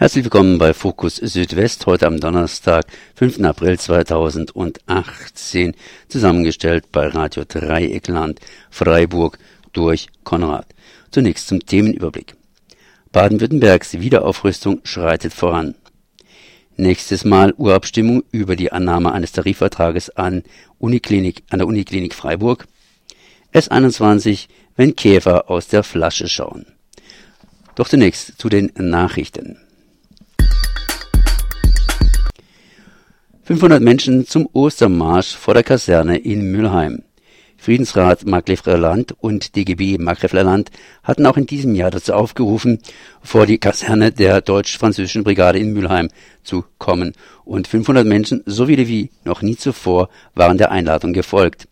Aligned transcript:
Herzlich 0.00 0.24
willkommen 0.24 0.56
bei 0.56 0.72
Fokus 0.72 1.16
Südwest, 1.16 1.84
heute 1.84 2.06
am 2.06 2.18
Donnerstag, 2.18 2.86
5. 3.16 3.44
April 3.44 3.78
2018, 3.78 5.74
zusammengestellt 6.08 6.90
bei 6.90 7.06
Radio 7.08 7.44
Dreieckland 7.46 8.40
Freiburg 8.70 9.38
durch 9.74 10.06
Konrad. 10.24 10.64
Zunächst 11.10 11.48
zum 11.48 11.66
Themenüberblick. 11.66 12.34
Baden-Württembergs 13.12 14.00
Wiederaufrüstung 14.00 14.80
schreitet 14.84 15.34
voran. 15.34 15.74
Nächstes 16.78 17.26
Mal 17.26 17.52
Urabstimmung 17.58 18.24
über 18.32 18.56
die 18.56 18.72
Annahme 18.72 19.12
eines 19.12 19.32
Tarifvertrages 19.32 20.16
an, 20.16 20.44
Uniklinik, 20.78 21.42
an 21.50 21.58
der 21.58 21.68
Uniklinik 21.68 22.14
Freiburg. 22.14 22.66
S21, 23.52 24.48
wenn 24.76 24.96
Käfer 24.96 25.50
aus 25.50 25.68
der 25.68 25.82
Flasche 25.82 26.26
schauen. 26.26 26.64
Doch 27.74 27.86
zunächst 27.86 28.40
zu 28.40 28.48
den 28.48 28.72
Nachrichten. 28.78 29.58
500 33.50 33.82
Menschen 33.82 34.28
zum 34.28 34.48
Ostermarsch 34.52 35.34
vor 35.34 35.54
der 35.54 35.64
Kaserne 35.64 36.18
in 36.18 36.52
Mülheim. 36.52 37.02
Friedensrat 37.56 38.24
Markgräfler 38.24 38.78
Land 38.78 39.16
und 39.18 39.56
DGB 39.56 39.98
Markgräfler 39.98 40.44
Land 40.44 40.70
hatten 41.02 41.26
auch 41.26 41.36
in 41.36 41.46
diesem 41.46 41.74
Jahr 41.74 41.90
dazu 41.90 42.12
aufgerufen, 42.12 42.78
vor 43.20 43.46
die 43.46 43.58
Kaserne 43.58 44.12
der 44.12 44.40
deutsch-französischen 44.40 45.24
Brigade 45.24 45.58
in 45.58 45.72
Mülheim 45.72 46.10
zu 46.44 46.64
kommen. 46.78 47.12
Und 47.44 47.66
500 47.66 48.06
Menschen, 48.06 48.44
so 48.46 48.66
viele 48.66 48.86
wie 48.86 49.10
noch 49.24 49.42
nie 49.42 49.56
zuvor, 49.56 50.10
waren 50.36 50.56
der 50.56 50.70
Einladung 50.70 51.12
gefolgt. 51.12 51.66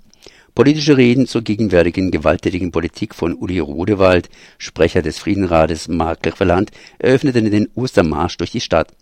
Politische 0.56 0.96
Reden 0.96 1.28
zur 1.28 1.42
gegenwärtigen 1.42 2.10
gewalttätigen 2.10 2.72
Politik 2.72 3.14
von 3.14 3.34
Uli 3.34 3.60
Rodewald, 3.60 4.30
Sprecher 4.58 5.02
des 5.02 5.18
Friedenrates 5.20 5.86
Markgräfler 5.86 6.46
Land, 6.46 6.72
eröffneten 6.98 7.52
den 7.52 7.68
Ostermarsch 7.76 8.36
durch 8.36 8.50
die 8.50 8.60
Stadt. 8.60 8.92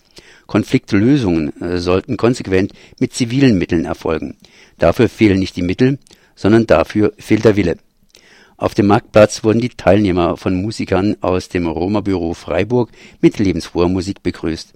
Konfliktlösungen 0.47 1.61
äh, 1.61 1.78
sollten 1.78 2.16
konsequent 2.16 2.72
mit 2.98 3.12
zivilen 3.12 3.58
Mitteln 3.58 3.84
erfolgen. 3.84 4.36
Dafür 4.78 5.08
fehlen 5.08 5.39
nicht 5.39 5.56
die 5.56 5.62
Mittel, 5.62 5.98
sondern 6.34 6.66
dafür 6.66 7.12
fehlt 7.19 7.44
der 7.44 7.56
Wille. 7.56 7.77
Auf 8.58 8.74
dem 8.74 8.86
Marktplatz 8.86 9.44
wurden 9.44 9.61
die 9.61 9.69
Teilnehmer 9.69 10.36
von 10.36 10.61
Musikern 10.62 11.17
aus 11.20 11.48
dem 11.48 11.67
Roma-Büro 11.67 12.33
Freiburg 12.33 12.91
mit 13.20 13.39
lebensfroher 13.39 13.89
Musik 13.89 14.22
begrüßt. 14.22 14.72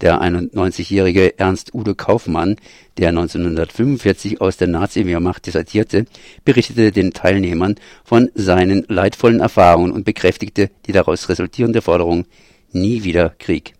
Der 0.00 0.20
91-jährige 0.20 1.38
Ernst 1.38 1.74
Udo 1.74 1.94
Kaufmann, 1.94 2.56
der 2.98 3.08
1945 3.08 4.40
aus 4.40 4.56
der 4.56 4.68
Nazi-Wehrmacht 4.68 5.46
desertierte, 5.46 6.04
berichtete 6.44 6.92
den 6.92 7.12
Teilnehmern 7.12 7.76
von 8.04 8.30
seinen 8.34 8.84
leidvollen 8.88 9.40
Erfahrungen 9.40 9.90
und 9.90 10.04
bekräftigte 10.04 10.70
die 10.86 10.92
daraus 10.92 11.28
resultierende 11.28 11.82
Forderung 11.82 12.26
Nie 12.72 13.02
wieder 13.02 13.30
Krieg. 13.38 13.77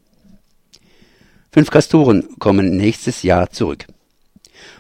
Fünf 1.59 1.73
Kastoren 1.73 2.39
kommen 2.39 2.77
nächstes 2.77 3.25
Jahr 3.25 3.51
zurück. 3.51 3.87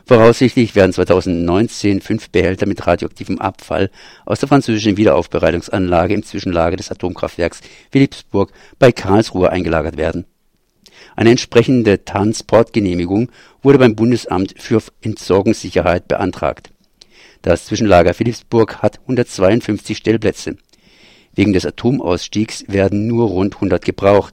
Voraussichtlich 0.06 0.76
werden 0.76 0.92
2019 0.92 2.00
fünf 2.00 2.30
Behälter 2.30 2.66
mit 2.66 2.86
radioaktivem 2.86 3.40
Abfall 3.40 3.90
aus 4.24 4.38
der 4.38 4.48
französischen 4.48 4.96
Wiederaufbereitungsanlage 4.96 6.14
im 6.14 6.22
Zwischenlager 6.22 6.76
des 6.76 6.92
Atomkraftwerks 6.92 7.62
Philippsburg 7.90 8.52
bei 8.78 8.92
Karlsruhe 8.92 9.50
eingelagert 9.50 9.96
werden. 9.96 10.26
Eine 11.16 11.30
entsprechende 11.30 12.04
Transportgenehmigung 12.04 13.32
wurde 13.60 13.80
beim 13.80 13.96
Bundesamt 13.96 14.54
für 14.56 14.80
Entsorgungssicherheit 15.00 16.06
beantragt. 16.06 16.70
Das 17.42 17.66
Zwischenlager 17.66 18.14
Philippsburg 18.14 18.82
hat 18.82 19.00
152 19.00 19.96
Stellplätze. 19.96 20.56
Wegen 21.34 21.52
des 21.52 21.66
Atomausstiegs 21.66 22.66
werden 22.68 23.08
nur 23.08 23.26
rund 23.30 23.56
100 23.56 23.84
gebraucht. 23.84 24.32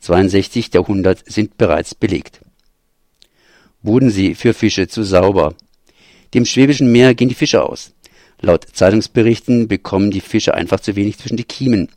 62 0.00 0.70
der 0.70 0.82
100 0.82 1.30
sind 1.30 1.56
bereits 1.58 1.94
belegt. 1.94 2.40
Bodensee 3.82 4.34
für 4.34 4.54
Fische 4.54 4.88
zu 4.88 5.02
sauber. 5.02 5.54
Dem 6.34 6.44
Schwäbischen 6.44 6.92
Meer 6.92 7.14
gehen 7.14 7.28
die 7.28 7.34
Fische 7.34 7.62
aus. 7.62 7.92
Laut 8.40 8.66
Zeitungsberichten 8.72 9.68
bekommen 9.68 10.10
die 10.10 10.20
Fische 10.20 10.54
einfach 10.54 10.80
zu 10.80 10.96
wenig 10.96 11.18
zwischen 11.18 11.36
die 11.36 11.44
Kiemen. 11.44 11.88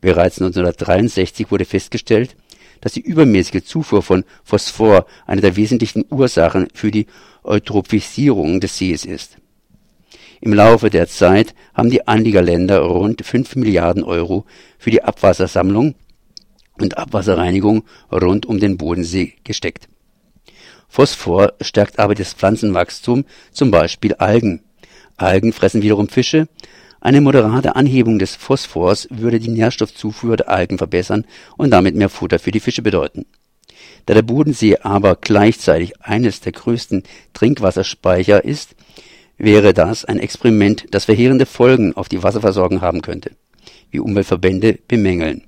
Bereits 0.00 0.38
1963 0.38 1.50
wurde 1.50 1.64
festgestellt, 1.64 2.36
dass 2.80 2.92
die 2.92 3.00
übermäßige 3.00 3.64
Zufuhr 3.64 4.02
von 4.02 4.24
Phosphor 4.42 5.06
eine 5.26 5.40
der 5.40 5.56
wesentlichen 5.56 6.04
Ursachen 6.10 6.68
für 6.74 6.90
die 6.90 7.06
Eutrophisierung 7.42 8.60
des 8.60 8.76
Sees 8.76 9.04
ist. 9.04 9.38
Im 10.40 10.52
Laufe 10.52 10.90
der 10.90 11.08
Zeit 11.08 11.54
haben 11.72 11.90
die 11.90 12.06
Anliegerländer 12.06 12.80
rund 12.80 13.24
5 13.24 13.56
Milliarden 13.56 14.04
Euro 14.04 14.44
für 14.78 14.90
die 14.90 15.02
Abwassersammlung 15.02 15.94
und 16.80 16.98
Abwasserreinigung 16.98 17.84
rund 18.10 18.46
um 18.46 18.58
den 18.58 18.76
Bodensee 18.76 19.34
gesteckt. 19.44 19.88
Phosphor 20.88 21.54
stärkt 21.60 21.98
aber 21.98 22.14
das 22.14 22.34
Pflanzenwachstum, 22.34 23.24
zum 23.52 23.70
Beispiel 23.70 24.14
Algen. 24.14 24.62
Algen 25.16 25.52
fressen 25.52 25.82
wiederum 25.82 26.08
Fische. 26.08 26.48
Eine 27.00 27.20
moderate 27.20 27.76
Anhebung 27.76 28.18
des 28.18 28.36
Phosphors 28.36 29.08
würde 29.10 29.38
die 29.38 29.50
Nährstoffzufuhr 29.50 30.36
der 30.36 30.48
Algen 30.48 30.78
verbessern 30.78 31.24
und 31.56 31.70
damit 31.70 31.94
mehr 31.94 32.08
Futter 32.08 32.38
für 32.38 32.50
die 32.50 32.60
Fische 32.60 32.82
bedeuten. 32.82 33.26
Da 34.06 34.14
der 34.14 34.22
Bodensee 34.22 34.78
aber 34.78 35.16
gleichzeitig 35.16 36.00
eines 36.00 36.40
der 36.40 36.52
größten 36.52 37.02
Trinkwasserspeicher 37.32 38.44
ist, 38.44 38.74
wäre 39.36 39.74
das 39.74 40.04
ein 40.04 40.18
Experiment, 40.18 40.86
das 40.90 41.06
verheerende 41.06 41.46
Folgen 41.46 41.96
auf 41.96 42.08
die 42.08 42.22
Wasserversorgung 42.22 42.80
haben 42.80 43.02
könnte, 43.02 43.32
wie 43.90 43.98
Umweltverbände 43.98 44.78
bemängeln. 44.86 45.42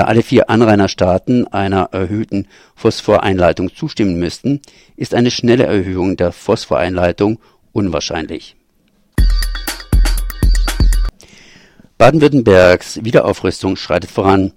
Da 0.00 0.06
alle 0.06 0.22
vier 0.22 0.48
Anrainerstaaten 0.48 1.46
einer 1.48 1.90
erhöhten 1.92 2.46
Phosphoreinleitung 2.74 3.74
zustimmen 3.74 4.18
müssten, 4.18 4.62
ist 4.96 5.14
eine 5.14 5.30
schnelle 5.30 5.64
Erhöhung 5.64 6.16
der 6.16 6.32
Phosphoreinleitung 6.32 7.38
unwahrscheinlich. 7.72 8.56
Baden-Württembergs 11.98 13.04
Wiederaufrüstung 13.04 13.76
schreitet 13.76 14.10
voran. 14.10 14.52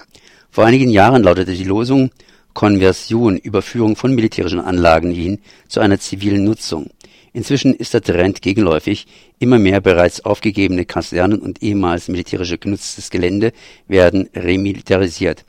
Vor 0.49 0.65
einigen 0.65 0.89
Jahren 0.89 1.23
lautete 1.23 1.51
die 1.51 1.65
Losung 1.65 2.11
Konversion, 2.53 3.35
Überführung 3.35 3.97
von 3.97 4.15
militärischen 4.15 4.61
Anlagen 4.61 5.11
hin 5.11 5.39
zu 5.67 5.81
einer 5.81 5.99
zivilen 5.99 6.45
Nutzung. 6.45 6.89
Inzwischen 7.33 7.73
ist 7.73 7.95
der 7.95 8.01
Trend 8.01 8.43
gegenläufig. 8.43 9.07
Immer 9.39 9.57
mehr 9.57 9.81
bereits 9.81 10.23
aufgegebene 10.23 10.85
Kasernen 10.85 11.39
und 11.39 11.63
ehemals 11.63 12.07
militärisch 12.07 12.59
genutztes 12.59 13.09
Gelände 13.09 13.51
werden 13.87 14.29
remilitarisiert. 14.35 15.43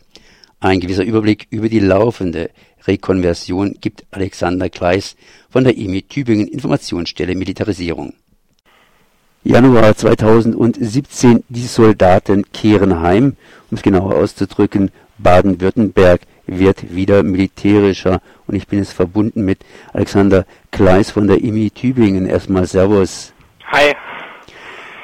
Ein 0.61 0.81
gewisser 0.81 1.05
Überblick 1.05 1.47
über 1.51 1.69
die 1.69 1.81
laufende 1.81 2.51
Rekonversion 2.87 3.77
gibt 3.81 4.05
Alexander 4.11 4.71
Kleis 4.71 5.15
von 5.51 5.65
der 5.65 5.77
EMI 5.77 6.03
Tübingen 6.03 6.49
Informationsstelle 6.49 7.35
Militarisierung. 7.35 8.15
Januar 9.43 9.95
2017, 9.95 11.45
die 11.51 11.67
Soldaten 11.67 12.51
kehren 12.53 13.03
heim, 13.03 13.37
um 13.71 13.77
es 13.77 13.83
genauer 13.83 14.15
auszudrücken, 14.15 14.91
Baden-Württemberg 15.19 16.23
wird 16.47 16.95
wieder 16.95 17.23
militärischer 17.23 18.21
und 18.47 18.55
ich 18.55 18.67
bin 18.67 18.79
jetzt 18.79 18.93
verbunden 18.93 19.45
mit 19.45 19.61
Alexander 19.93 20.45
Kleis 20.71 21.11
von 21.11 21.27
der 21.27 21.43
IMI 21.43 21.71
Tübingen. 21.71 22.27
Erstmal 22.27 22.67
Servus. 22.67 23.33
Hi. 23.73 23.95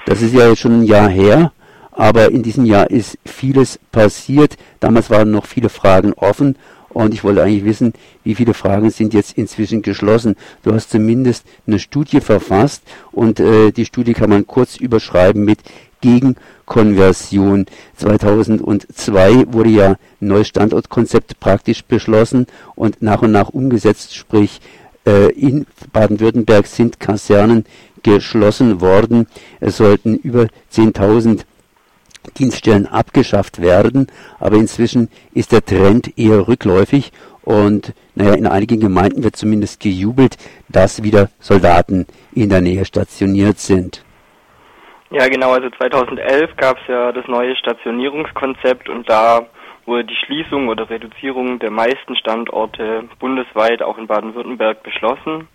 Das 0.07 0.23
ist 0.23 0.35
ja 0.35 0.49
jetzt 0.49 0.61
schon 0.61 0.81
ein 0.81 0.85
Jahr 0.85 1.09
her, 1.09 1.53
aber 1.93 2.31
in 2.31 2.43
diesem 2.43 2.65
Jahr 2.65 2.91
ist 2.91 3.19
vieles 3.25 3.79
passiert. 3.93 4.57
Damals 4.81 5.11
waren 5.11 5.31
noch 5.31 5.47
viele 5.47 5.69
Fragen 5.69 6.13
offen 6.15 6.57
und 6.91 7.15
ich 7.15 7.25
wollte 7.25 7.43
eigentlich 7.43 7.65
wissen, 7.65 7.93
wie 8.25 8.35
viele 8.35 8.55
Fragen 8.55 8.91
sind 8.91 9.15
jetzt 9.15 9.39
inzwischen 9.39 9.83
geschlossen. 9.83 10.37
Du 10.63 10.75
hast 10.75 10.91
zumindest 10.91 11.45
eine 11.67 11.79
Studie 11.79 12.21
verfasst 12.21 12.83
und 13.13 13.41
äh, 13.41 13.71
die 13.71 13.85
Studie 13.87 14.13
kann 14.13 14.31
man 14.31 14.47
kurz 14.47 14.77
überschreiben 14.77 15.45
mit 15.45 15.61
Gegenkonversion. 16.01 17.67
2002 17.97 19.53
wurde 19.53 19.71
ja 19.71 19.89
ein 19.91 19.97
neues 20.21 20.49
Standortkonzept 20.49 21.39
praktisch 21.41 21.85
beschlossen 21.85 22.47
und 22.75 23.03
nach 23.03 23.23
und 23.23 23.33
nach 23.33 23.51
umgesetzt, 23.51 24.15
sprich 24.15 24.61
äh, 25.07 25.31
in 25.33 25.67
Baden-Württemberg 25.93 26.67
sind 26.67 27.01
Kasernen 27.01 27.65
geschlossen 28.03 28.81
worden. 28.81 29.27
Es 29.61 29.77
sollten 29.77 30.17
über 30.17 30.47
10.000 30.73 31.43
Dienststellen 32.38 32.87
abgeschafft 32.87 33.61
werden, 33.61 34.08
aber 34.38 34.56
inzwischen 34.56 35.08
ist 35.32 35.52
der 35.52 35.64
Trend 35.64 36.19
eher 36.19 36.49
rückläufig 36.49 37.12
und 37.43 37.94
naja, 38.14 38.34
in 38.34 38.46
einigen 38.46 38.81
Gemeinden 38.81 39.25
wird 39.25 39.37
zumindest 39.37 39.81
gejubelt, 39.81 40.37
dass 40.69 41.02
wieder 41.02 41.28
Soldaten 41.38 42.06
in 42.32 42.50
der 42.50 42.61
Nähe 42.61 42.84
stationiert 42.84 43.58
sind. 43.58 44.05
Ja, 45.11 45.26
genau, 45.26 45.52
also 45.52 45.69
2011 45.70 46.56
gab 46.56 46.76
es 46.78 46.87
ja 46.87 47.11
das 47.12 47.26
neue 47.26 47.56
Stationierungskonzept 47.56 48.88
und 48.88 49.08
da 49.08 49.46
wurde 49.84 50.05
die 50.05 50.14
Schließung 50.14 50.69
oder 50.69 50.88
Reduzierung 50.88 51.58
der 51.58 51.72
meisten 51.72 52.14
Standorte 52.14 53.08
bundesweit, 53.19 53.82
auch 53.82 53.99
in 53.99 54.06
Baden-Württemberg, 54.06 54.84
beschlossen, 54.84 55.49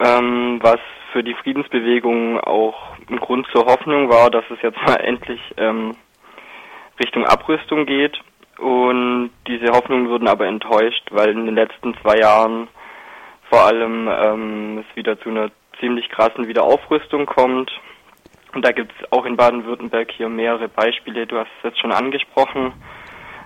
ähm, 0.00 0.60
was 0.62 0.78
für 1.12 1.22
die 1.22 1.34
Friedensbewegung 1.34 2.40
auch 2.40 2.91
ein 3.12 3.20
Grund 3.20 3.46
zur 3.52 3.66
Hoffnung 3.66 4.08
war, 4.08 4.30
dass 4.30 4.44
es 4.50 4.60
jetzt 4.62 4.80
mal 4.86 4.96
endlich 5.04 5.40
ähm, 5.56 5.94
Richtung 6.98 7.24
Abrüstung 7.26 7.86
geht. 7.86 8.18
Und 8.58 9.30
diese 9.46 9.72
Hoffnungen 9.72 10.08
wurden 10.08 10.28
aber 10.28 10.46
enttäuscht, 10.46 11.08
weil 11.10 11.30
in 11.30 11.46
den 11.46 11.54
letzten 11.54 11.94
zwei 12.02 12.18
Jahren 12.18 12.68
vor 13.48 13.62
allem 13.62 14.08
ähm, 14.08 14.78
es 14.78 14.96
wieder 14.96 15.18
zu 15.20 15.30
einer 15.30 15.50
ziemlich 15.80 16.08
krassen 16.08 16.46
Wiederaufrüstung 16.48 17.26
kommt. 17.26 17.70
Und 18.54 18.64
da 18.64 18.72
gibt 18.72 18.92
es 18.92 19.12
auch 19.12 19.24
in 19.24 19.36
Baden-Württemberg 19.36 20.10
hier 20.12 20.28
mehrere 20.28 20.68
Beispiele. 20.68 21.26
Du 21.26 21.38
hast 21.38 21.48
es 21.58 21.70
jetzt 21.70 21.80
schon 21.80 21.92
angesprochen. 21.92 22.72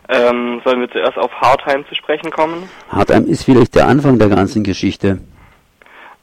Ähm, 0.08 0.60
sollen 0.64 0.80
wir 0.80 0.90
zuerst 0.90 1.18
auf 1.18 1.32
Hartheim 1.40 1.84
zu 1.88 1.94
sprechen 1.94 2.30
kommen? 2.30 2.68
Hartheim 2.90 3.26
ist 3.26 3.44
vielleicht 3.44 3.74
der 3.74 3.88
Anfang 3.88 4.18
der 4.18 4.28
ganzen 4.28 4.62
Geschichte. 4.62 5.18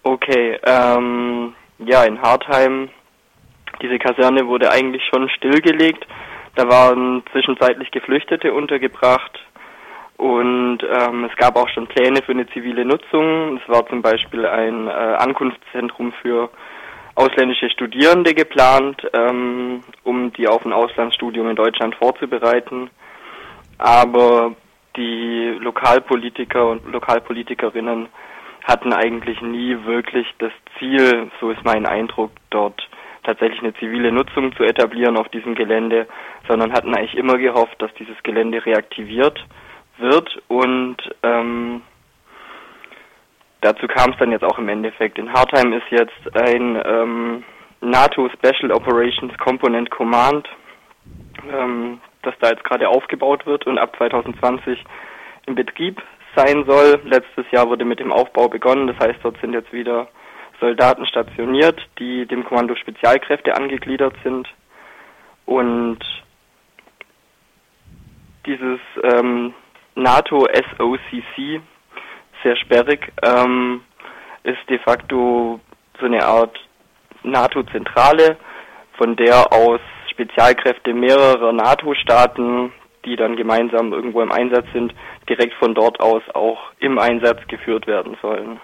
Okay, 0.04 0.60
ähm, 0.66 1.54
ja, 1.80 2.04
in 2.04 2.22
Hartheim, 2.22 2.90
diese 3.84 4.00
Kaserne 4.00 4.48
wurde 4.48 4.72
eigentlich 4.72 5.04
schon 5.06 5.30
stillgelegt. 5.30 6.08
Da 6.56 6.68
waren 6.70 7.24
zwischenzeitlich 7.32 7.92
Geflüchtete 7.92 8.54
untergebracht 8.54 9.40
und 10.18 10.80
ähm, 10.84 11.26
es 11.26 11.36
gab 11.36 11.58
auch 11.58 11.68
schon 11.70 11.88
Pläne 11.88 12.22
für 12.24 12.32
eine 12.32 12.48
zivile 12.48 12.86
Nutzung. 12.86 13.58
Es 13.58 13.70
war 13.70 13.86
zum 13.88 14.02
Beispiel 14.02 14.46
ein 14.46 14.88
äh, 14.88 14.92
Ankunftszentrum 14.92 16.14
für 16.22 16.50
ausländische 17.16 17.70
Studierende 17.70 18.34
geplant, 18.34 19.02
ähm, 19.14 19.84
um 20.04 20.32
die 20.34 20.48
auf 20.48 20.66
ein 20.66 20.74
Auslandsstudium 20.74 21.50
in 21.50 21.56
Deutschland 21.56 21.96
vorzubereiten. 21.96 22.90
Aber 23.78 24.56
die 24.96 25.58
Lokalpolitiker 25.60 26.70
und 26.70 26.90
Lokalpolitikerinnen 26.92 28.08
hatten 28.64 28.94
eigentlich 28.94 29.42
nie 29.42 29.78
wirklich 29.84 30.28
das 30.40 30.54
Ziel, 30.80 31.30
so 31.42 31.52
ist 31.52 31.66
mein 31.66 31.86
Eindruck, 31.86 32.32
dort 32.50 32.88
tatsächlich 33.24 33.62
eine 33.62 33.74
zivile 33.76 34.12
Nutzung 34.12 34.56
zu 34.56 34.64
etablieren 34.64 35.18
auf 35.18 35.30
diesem 35.30 35.56
Gelände, 35.56 36.08
sondern 36.48 36.74
hatten 36.74 36.94
eigentlich 36.96 37.16
immer 37.16 37.38
gehofft, 37.38 37.82
dass 37.82 37.94
dieses 37.96 38.22
Gelände 38.24 38.66
reaktiviert 38.66 39.44
wird 39.98 40.42
und 40.48 40.98
ähm, 41.22 41.82
dazu 43.62 43.88
kam 43.88 44.12
es 44.12 44.18
dann 44.18 44.32
jetzt 44.32 44.44
auch 44.44 44.58
im 44.58 44.70
Endeffekt. 44.70 45.18
In 45.18 45.32
Hartheim 45.32 45.74
ist 45.74 45.90
jetzt 45.90 46.36
ein 46.36 46.82
ähm, 46.86 47.44
NATO 47.82 48.30
Special 48.30 48.72
Operations 48.72 49.38
Component 49.38 49.90
Command, 49.92 50.48
ähm, 51.52 52.00
das 52.22 52.34
da 52.40 52.50
jetzt 52.50 52.64
gerade 52.64 52.88
aufgebaut 52.90 53.46
wird 53.46 53.68
und 53.68 53.78
ab 53.78 53.96
2020 53.98 54.84
in 55.46 55.56
Betrieb 55.56 56.02
sein 56.36 56.66
soll. 56.66 57.02
Letztes 57.04 57.46
Jahr 57.52 57.70
wurde 57.70 57.86
mit 57.86 58.00
dem 58.00 58.12
Aufbau 58.12 58.48
begonnen, 58.48 58.88
das 58.88 58.98
heißt, 59.00 59.20
dort 59.24 59.40
sind 59.42 59.54
jetzt 59.54 59.72
wieder 59.74 60.08
Soldaten 60.64 61.06
stationiert, 61.06 61.78
die 62.00 62.26
dem 62.26 62.46
Kommando 62.46 62.74
Spezialkräfte 62.76 63.54
angegliedert 63.58 64.16
sind. 64.24 64.48
Und 65.46 66.00
dieses 68.46 68.80
ähm, 69.04 69.54
NATO 69.96 70.48
SOCC, 70.48 71.62
sehr 72.44 72.56
sperrig, 72.56 73.12
ähm, 73.22 73.82
ist 74.44 74.70
de 74.70 74.80
facto 74.80 75.60
so 76.00 76.06
eine 76.06 76.24
Art 76.26 76.58
NATO-Zentrale, 77.24 78.38
von 78.98 79.18
der 79.18 79.52
aus 79.52 79.82
Spezialkräfte 80.12 80.94
mehrerer 80.94 81.52
NATO-Staaten 81.52 82.72
die 83.06 83.18
dann 83.18 83.36
gemeinsam 83.36 83.92
irgendwo 83.92 84.22
im 84.22 84.32
Einsatz 84.32 84.66
sind, 84.72 84.94
direkt 85.28 85.54
von 85.56 85.76
dort 85.76 86.00
aus 86.00 86.24
auch 86.34 86.72
im 86.80 87.00
Einsatz 87.00 87.46
geführt 87.48 87.86
werden 87.86 88.16
sollen. 88.22 88.62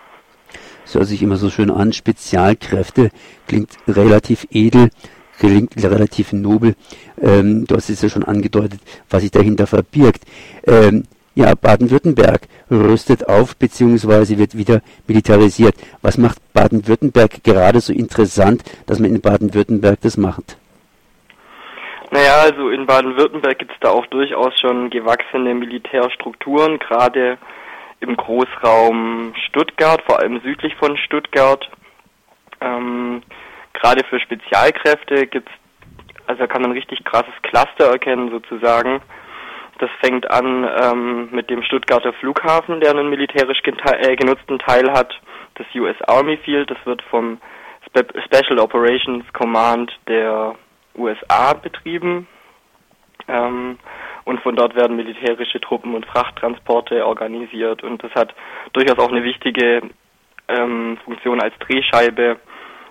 Das 0.89 0.95
hört 0.95 1.05
sich 1.05 1.21
immer 1.21 1.37
so 1.37 1.51
schön 1.51 1.69
an. 1.69 1.93
Spezialkräfte 1.93 3.11
klingt 3.47 3.69
relativ 3.87 4.47
edel, 4.49 4.89
klingt 5.37 5.77
relativ 5.77 6.33
nobel. 6.33 6.73
Ähm, 7.21 7.67
du 7.67 7.75
hast 7.75 7.91
es 7.91 8.01
ja 8.01 8.09
schon 8.09 8.23
angedeutet, 8.23 8.79
was 9.07 9.21
sich 9.21 9.29
dahinter 9.29 9.67
verbirgt. 9.67 10.23
Ähm, 10.65 11.03
ja, 11.35 11.53
Baden-Württemberg 11.53 12.47
rüstet 12.71 13.29
auf 13.29 13.55
bzw. 13.55 14.39
wird 14.39 14.57
wieder 14.57 14.81
militarisiert. 15.05 15.75
Was 16.01 16.17
macht 16.17 16.39
Baden-Württemberg 16.53 17.43
gerade 17.43 17.81
so 17.81 17.93
interessant, 17.93 18.63
dass 18.87 18.97
man 18.97 19.11
in 19.11 19.21
Baden-Württemberg 19.21 20.01
das 20.01 20.17
macht? 20.17 20.57
Naja, 22.09 22.37
also 22.41 22.69
in 22.69 22.87
Baden-Württemberg 22.87 23.59
gibt 23.59 23.73
es 23.73 23.77
da 23.79 23.91
auch 23.91 24.07
durchaus 24.07 24.59
schon 24.59 24.89
gewachsene 24.89 25.53
Militärstrukturen, 25.53 26.79
gerade 26.79 27.37
im 27.99 28.15
Großraum 28.15 29.33
Stuttgart, 29.47 30.01
vor 30.05 30.19
allem 30.19 30.39
südlich 30.41 30.75
von 30.75 30.97
Stuttgart. 30.97 31.69
Ähm, 32.61 33.21
gerade 33.73 34.03
für 34.05 34.19
Spezialkräfte 34.19 35.27
gibt's, 35.27 35.51
also 36.27 36.47
kann 36.47 36.61
man 36.61 36.71
richtig 36.71 37.03
krasses 37.03 37.33
Cluster 37.41 37.91
erkennen 37.91 38.29
sozusagen. 38.29 39.01
Das 39.79 39.89
fängt 40.01 40.29
an 40.29 40.67
ähm, 40.81 41.29
mit 41.31 41.49
dem 41.49 41.63
Stuttgarter 41.63 42.13
Flughafen, 42.13 42.81
der 42.81 42.91
einen 42.91 43.09
militärisch 43.09 43.61
äh, 43.65 44.15
genutzten 44.15 44.59
Teil 44.59 44.91
hat, 44.91 45.13
das 45.55 45.67
US 45.75 45.95
Army 46.01 46.37
Field. 46.37 46.69
Das 46.69 46.77
wird 46.85 47.01
vom 47.03 47.39
Spe 47.87 48.05
Special 48.25 48.59
Operations 48.59 49.23
Command 49.33 49.97
der 50.07 50.55
USA 50.95 51.53
betrieben. 51.53 52.27
Ähm, 53.29 53.79
und 54.29 54.41
von 54.41 54.55
dort 54.55 54.75
werden 54.75 54.95
militärische 54.95 55.59
Truppen 55.59 55.95
und 55.95 56.05
Frachttransporte 56.05 57.03
organisiert. 57.03 57.81
Und 57.81 58.03
das 58.03 58.13
hat 58.13 58.35
durchaus 58.73 58.99
auch 58.99 59.09
eine 59.09 59.23
wichtige 59.23 59.81
ähm, 60.47 60.99
Funktion 61.03 61.41
als 61.41 61.57
Drehscheibe 61.57 62.37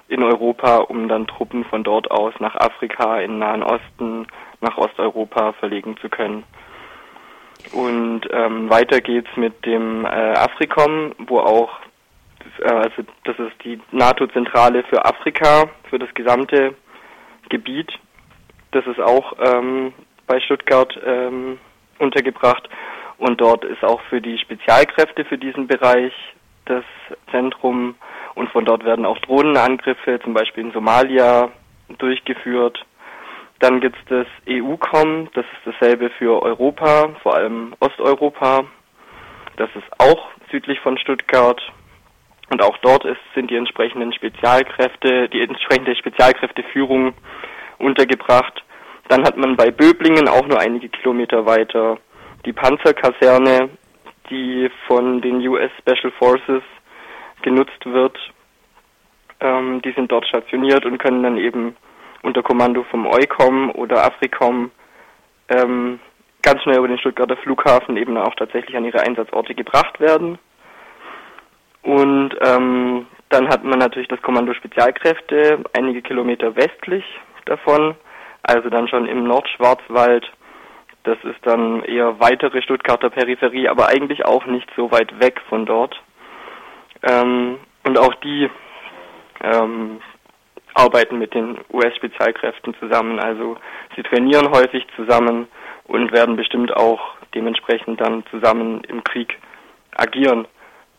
in 0.08 0.24
Europa, 0.24 0.78
um 0.78 1.06
dann 1.06 1.28
Truppen 1.28 1.64
von 1.64 1.84
dort 1.84 2.10
aus 2.10 2.34
nach 2.40 2.56
Afrika, 2.56 3.20
in 3.20 3.38
Nahen 3.38 3.62
Osten, 3.62 4.26
nach 4.60 4.76
Osteuropa 4.78 5.52
verlegen 5.52 5.96
zu 5.98 6.08
können. 6.08 6.42
Und 7.72 8.22
ähm, 8.32 8.68
weiter 8.68 9.00
geht's 9.00 9.30
mit 9.36 9.64
dem 9.64 10.04
äh, 10.04 10.08
Afrikom, 10.08 11.12
wo 11.18 11.38
auch, 11.38 11.70
äh, 12.60 12.68
also 12.68 13.04
das 13.22 13.38
ist 13.38 13.62
die 13.62 13.80
NATO-Zentrale 13.92 14.82
für 14.90 15.04
Afrika, 15.04 15.70
für 15.88 16.00
das 16.00 16.12
gesamte 16.14 16.74
Gebiet. 17.48 17.92
Das 18.72 18.84
ist 18.88 18.98
auch 19.00 19.34
ähm, 19.38 19.92
bei 20.28 20.40
Stuttgart 20.40 20.96
ähm, 21.04 21.58
untergebracht. 21.98 22.68
Und 23.18 23.40
dort 23.40 23.64
ist 23.64 23.82
auch 23.82 24.00
für 24.02 24.20
die 24.20 24.38
Spezialkräfte 24.38 25.24
für 25.24 25.38
diesen 25.38 25.66
Bereich 25.66 26.12
das 26.66 26.84
Zentrum. 27.32 27.96
Und 28.34 28.50
von 28.50 28.64
dort 28.64 28.84
werden 28.84 29.04
auch 29.04 29.18
Drohnenangriffe, 29.18 30.20
zum 30.22 30.34
Beispiel 30.34 30.66
in 30.66 30.72
Somalia, 30.72 31.50
durchgeführt. 31.98 32.84
Dann 33.58 33.80
gibt 33.80 33.96
es 33.96 34.04
das 34.08 34.26
EU-Com, 34.48 35.30
das 35.34 35.44
ist 35.44 35.74
dasselbe 35.74 36.10
für 36.10 36.40
Europa, 36.42 37.10
vor 37.22 37.34
allem 37.34 37.74
Osteuropa. 37.80 38.64
Das 39.56 39.68
ist 39.74 40.00
auch 40.00 40.28
südlich 40.52 40.78
von 40.80 40.96
Stuttgart. 40.98 41.60
Und 42.50 42.62
auch 42.62 42.78
dort 42.78 43.04
ist, 43.04 43.18
sind 43.34 43.50
die 43.50 43.56
entsprechenden 43.56 44.12
Spezialkräfte, 44.12 45.28
die 45.28 45.42
entsprechende 45.42 45.96
Spezialkräfteführung 45.96 47.14
untergebracht. 47.78 48.62
Dann 49.08 49.24
hat 49.24 49.36
man 49.36 49.56
bei 49.56 49.70
Böblingen 49.70 50.28
auch 50.28 50.46
nur 50.46 50.60
einige 50.60 50.88
Kilometer 50.88 51.46
weiter 51.46 51.98
die 52.44 52.52
Panzerkaserne, 52.52 53.70
die 54.30 54.70
von 54.86 55.20
den 55.20 55.46
US 55.48 55.70
Special 55.78 56.12
Forces 56.18 56.62
genutzt 57.42 57.84
wird. 57.84 58.16
Ähm, 59.40 59.80
die 59.82 59.92
sind 59.92 60.12
dort 60.12 60.26
stationiert 60.26 60.84
und 60.84 60.98
können 60.98 61.22
dann 61.22 61.38
eben 61.38 61.76
unter 62.22 62.42
Kommando 62.42 62.84
vom 62.84 63.06
EUCOM 63.06 63.70
oder 63.70 64.04
AFRICOM 64.04 64.70
ähm, 65.48 66.00
ganz 66.42 66.62
schnell 66.62 66.78
über 66.78 66.88
den 66.88 66.98
Stuttgarter 66.98 67.36
Flughafen 67.36 67.96
eben 67.96 68.16
auch 68.16 68.34
tatsächlich 68.34 68.76
an 68.76 68.84
ihre 68.84 69.00
Einsatzorte 69.00 69.54
gebracht 69.54 70.00
werden. 70.00 70.38
Und 71.82 72.30
ähm, 72.44 73.06
dann 73.28 73.48
hat 73.48 73.64
man 73.64 73.78
natürlich 73.78 74.08
das 74.08 74.20
Kommando 74.22 74.52
Spezialkräfte 74.54 75.62
einige 75.72 76.02
Kilometer 76.02 76.56
westlich 76.56 77.04
davon, 77.44 77.94
also 78.42 78.68
dann 78.70 78.88
schon 78.88 79.06
im 79.06 79.24
Nordschwarzwald. 79.24 80.30
Das 81.04 81.18
ist 81.22 81.38
dann 81.42 81.82
eher 81.84 82.20
weitere 82.20 82.62
Stuttgarter 82.62 83.10
Peripherie, 83.10 83.68
aber 83.68 83.88
eigentlich 83.88 84.24
auch 84.24 84.46
nicht 84.46 84.68
so 84.76 84.90
weit 84.90 85.20
weg 85.20 85.40
von 85.48 85.64
dort. 85.64 86.00
Ähm, 87.02 87.58
und 87.84 87.98
auch 87.98 88.14
die 88.16 88.50
ähm, 89.42 90.00
arbeiten 90.74 91.18
mit 91.18 91.34
den 91.34 91.58
US-Spezialkräften 91.72 92.74
zusammen. 92.74 93.18
Also 93.18 93.56
sie 93.96 94.02
trainieren 94.02 94.50
häufig 94.50 94.86
zusammen 94.96 95.48
und 95.84 96.12
werden 96.12 96.36
bestimmt 96.36 96.76
auch 96.76 97.00
dementsprechend 97.34 98.00
dann 98.00 98.24
zusammen 98.30 98.82
im 98.84 99.02
Krieg 99.04 99.38
agieren. 99.96 100.46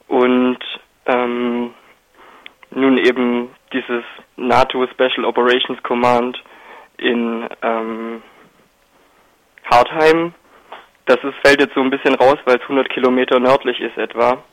Und 0.07 0.59
ähm, 1.05 1.73
nun 2.71 2.97
eben 2.97 3.49
dieses 3.73 4.03
NATO 4.35 4.85
Special 4.87 5.25
Operations 5.25 5.81
Command 5.83 6.41
in 6.99 7.47
ähm, 7.61 8.21
Hartheim. 9.69 10.33
Das 11.05 11.17
ist, 11.23 11.35
fällt 11.43 11.61
jetzt 11.61 11.73
so 11.73 11.81
ein 11.81 11.89
bisschen 11.89 12.15
raus, 12.15 12.37
weil 12.45 12.57
es 12.57 12.61
100 12.63 12.89
Kilometer 12.89 13.39
nördlich 13.39 13.79
ist 13.79 13.97
etwa. 13.97 14.43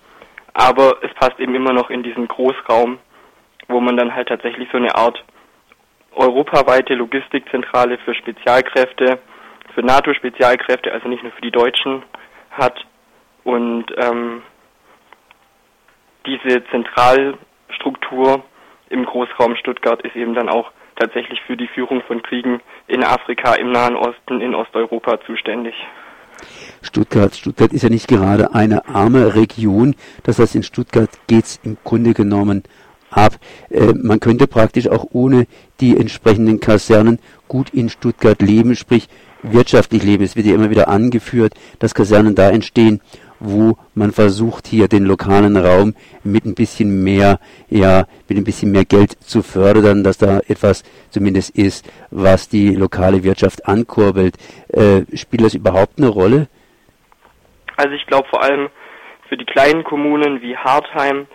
Aber 0.55 0.99
es 1.03 1.13
passt 1.15 1.39
eben 1.39 1.55
immer 1.55 1.73
noch 1.73 1.91
in 1.91 2.03
diesen 2.03 2.29
Großraum, 2.29 2.99
wo 3.69 3.81
man 3.81 3.97
dann 3.97 4.15
halt 4.15 4.29
tatsächlich 4.29 4.69
so 4.71 4.79
eine 4.79 4.95
Art 4.95 5.23
europaweite 6.15 6.95
Logistikzentrale 6.95 7.99
für 7.99 8.15
Spezialkräfte, 8.15 9.19
für 9.75 9.83
NATO-Spezialkräfte, 9.83 10.91
also 10.93 11.09
nicht 11.09 11.23
nur 11.23 11.33
für 11.33 11.43
die 11.43 11.51
Deutschen, 11.51 12.03
hat. 12.51 12.87
Und 13.45 13.87
ähm, 13.99 14.43
diese 16.25 16.65
Zentralstruktur 16.71 18.43
im 18.89 19.05
Großraum 19.05 19.57
Stuttgart 19.57 20.03
ist 20.03 20.17
eben 20.17 20.35
dann 20.35 20.49
auch 20.49 20.73
tatsächlich 20.97 21.41
für 21.47 21.57
die 21.57 21.69
Führung 21.69 22.03
von 22.03 22.23
Kriegen 22.23 22.61
in 22.87 23.05
Afrika, 23.05 23.55
im 23.55 23.73
Nahen 23.73 23.97
Osten, 23.97 24.41
in 24.41 24.55
Osteuropa 24.55 25.19
zuständig. 25.27 25.75
Stuttgart. 26.83 27.35
Stuttgart 27.35 27.73
ist 27.73 27.83
ja 27.83 27.89
nicht 27.89 28.09
gerade 28.09 28.55
eine 28.55 28.89
arme 28.89 29.35
Region. 29.35 29.95
Das 30.23 30.39
heißt, 30.39 30.55
in 30.55 30.63
Stuttgart 30.63 31.11
geht's 31.27 31.61
im 31.65 31.77
Grunde 31.85 32.15
genommen 32.15 32.65
ab. 33.11 33.37
Äh, 33.71 33.93
man 33.95 34.21
könnte 34.21 34.47
praktisch 34.47 34.89
auch 34.89 35.07
ohne 35.13 35.47
die 35.81 35.97
entsprechenden 35.97 36.61
Kasernen 36.61 37.19
gut 37.49 37.71
in 37.71 37.89
Stuttgart 37.89 38.41
leben, 38.43 38.77
sprich 38.77 39.09
wirtschaftlich 39.43 40.03
leben. 40.03 40.25
Es 40.25 40.37
wird 40.37 40.47
ja 40.47 40.55
immer 40.55 40.71
wieder 40.71 40.89
angeführt, 40.89 41.55
dass 41.79 41.95
Kasernen 41.95 42.35
da 42.35 42.51
entstehen, 42.51 43.01
wo 43.41 43.77
man 43.95 44.13
versucht, 44.13 44.67
hier 44.67 44.89
den 44.89 45.05
lokalen 45.05 45.57
Raum 45.57 45.95
mit 46.25 46.45
ein 46.45 46.55
bisschen 46.55 47.05
mehr, 47.05 47.39
ja, 47.69 48.07
mit 48.29 48.39
ein 48.39 48.45
bisschen 48.45 48.73
mehr 48.73 48.85
Geld 48.85 49.13
zu 49.13 49.43
fördern, 49.43 50.05
dass 50.05 50.19
da 50.19 50.41
etwas 50.47 50.83
zumindest 51.11 51.57
ist, 51.57 51.91
was 52.11 52.49
die 52.49 52.75
lokale 52.75 53.23
Wirtschaft 53.25 53.67
ankurbelt. 53.67 54.37
Äh, 54.69 55.03
spielt 55.17 55.43
das 55.43 55.55
überhaupt 55.55 55.99
eine 55.99 56.09
Rolle? 56.09 56.49
Also 57.77 57.95
ich 57.95 58.07
glaube 58.07 58.29
vor 58.29 58.43
allem 58.43 58.69
für 59.29 59.37
die 59.37 59.45
kleinen 59.45 59.85
Kommunen 59.85 60.41
wie 60.41 60.57
Hartheim 60.57 61.27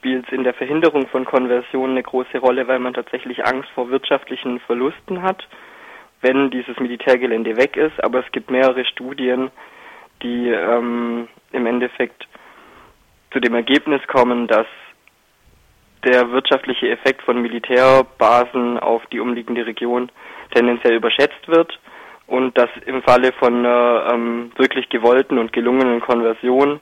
spielt 0.00 0.26
es 0.26 0.32
in 0.32 0.44
der 0.44 0.54
Verhinderung 0.54 1.08
von 1.08 1.24
Konversionen 1.24 1.92
eine 1.92 2.02
große 2.02 2.38
Rolle, 2.38 2.66
weil 2.68 2.78
man 2.78 2.94
tatsächlich 2.94 3.44
Angst 3.44 3.68
vor 3.74 3.90
wirtschaftlichen 3.90 4.60
Verlusten 4.60 5.22
hat, 5.22 5.46
wenn 6.22 6.50
dieses 6.50 6.78
Militärgelände 6.78 7.56
weg 7.56 7.76
ist. 7.76 8.02
Aber 8.02 8.20
es 8.24 8.32
gibt 8.32 8.50
mehrere 8.50 8.84
Studien, 8.86 9.50
die 10.22 10.48
ähm, 10.48 11.28
im 11.52 11.66
Endeffekt 11.66 12.26
zu 13.32 13.40
dem 13.40 13.54
Ergebnis 13.54 14.00
kommen, 14.06 14.46
dass 14.46 14.66
der 16.04 16.30
wirtschaftliche 16.30 16.88
Effekt 16.88 17.22
von 17.22 17.40
Militärbasen 17.42 18.78
auf 18.78 19.04
die 19.06 19.20
umliegende 19.20 19.66
Region 19.66 20.10
tendenziell 20.54 20.94
überschätzt 20.94 21.46
wird 21.46 21.78
und 22.26 22.56
dass 22.56 22.70
im 22.86 23.02
Falle 23.02 23.32
von 23.32 23.58
einer 23.58 24.10
ähm, 24.12 24.52
wirklich 24.56 24.88
gewollten 24.88 25.38
und 25.38 25.52
gelungenen 25.52 26.00
Konversion 26.00 26.80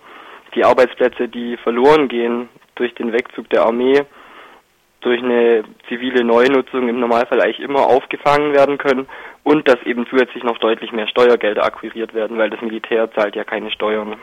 die 0.55 0.65
Arbeitsplätze, 0.65 1.29
die 1.29 1.57
verloren 1.57 2.09
gehen 2.09 2.49
durch 2.77 2.95
den 2.95 3.13
Wegzug 3.13 3.51
der 3.51 3.63
Armee, 3.63 4.05
durch 5.01 5.23
eine 5.23 5.65
zivile 5.89 6.25
Neunutzung 6.25 6.89
im 6.89 7.01
Normalfall 7.01 7.41
eigentlich 7.41 7.61
immer 7.61 7.87
aufgefangen 7.87 8.53
werden 8.53 8.79
können 8.79 9.09
und 9.43 9.69
dass 9.69 9.83
eben 9.85 10.07
zusätzlich 10.09 10.43
noch 10.45 10.59
deutlich 10.59 10.93
mehr 10.93 11.09
Steuergelder 11.09 11.65
akquiriert 11.65 12.15
werden, 12.15 12.39
weil 12.39 12.51
das 12.51 12.61
Militär 12.61 13.11
zahlt 13.13 13.37
ja 13.37 13.45
keine 13.45 13.71
Steuern. 13.71 14.17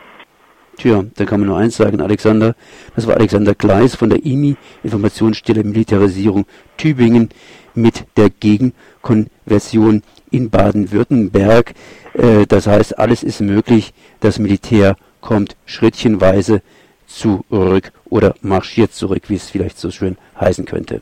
Tja, 0.77 1.05
da 1.15 1.25
kann 1.25 1.39
man 1.39 1.49
nur 1.49 1.57
eins 1.57 1.77
sagen, 1.77 2.01
Alexander. 2.01 2.55
Das 2.95 3.07
war 3.07 3.15
Alexander 3.15 3.55
Gleis 3.55 3.95
von 3.95 4.09
der 4.09 4.25
IMI, 4.25 4.57
Informationsstelle 4.83 5.63
Militarisierung 5.63 6.45
Tübingen, 6.77 7.29
mit 7.75 8.05
der 8.17 8.29
Gegenkonversion 8.29 10.03
in 10.31 10.49
Baden-Württemberg. 10.49 11.73
Äh, 12.13 12.45
das 12.47 12.67
heißt, 12.67 12.97
alles 12.97 13.23
ist 13.23 13.41
möglich. 13.41 13.93
Das 14.19 14.39
Militär 14.39 14.95
kommt 15.21 15.55
schrittchenweise 15.65 16.61
zurück 17.07 17.91
oder 18.09 18.35
marschiert 18.41 18.93
zurück, 18.93 19.23
wie 19.27 19.35
es 19.35 19.49
vielleicht 19.49 19.77
so 19.77 19.91
schön 19.91 20.17
heißen 20.39 20.65
könnte. 20.65 21.01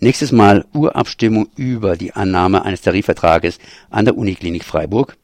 Nächstes 0.00 0.32
Mal 0.32 0.64
Urabstimmung 0.74 1.48
über 1.56 1.96
die 1.96 2.12
Annahme 2.12 2.64
eines 2.64 2.80
Tarifvertrages 2.80 3.58
an 3.90 4.04
der 4.04 4.18
Uniklinik 4.18 4.64
Freiburg. 4.64 5.16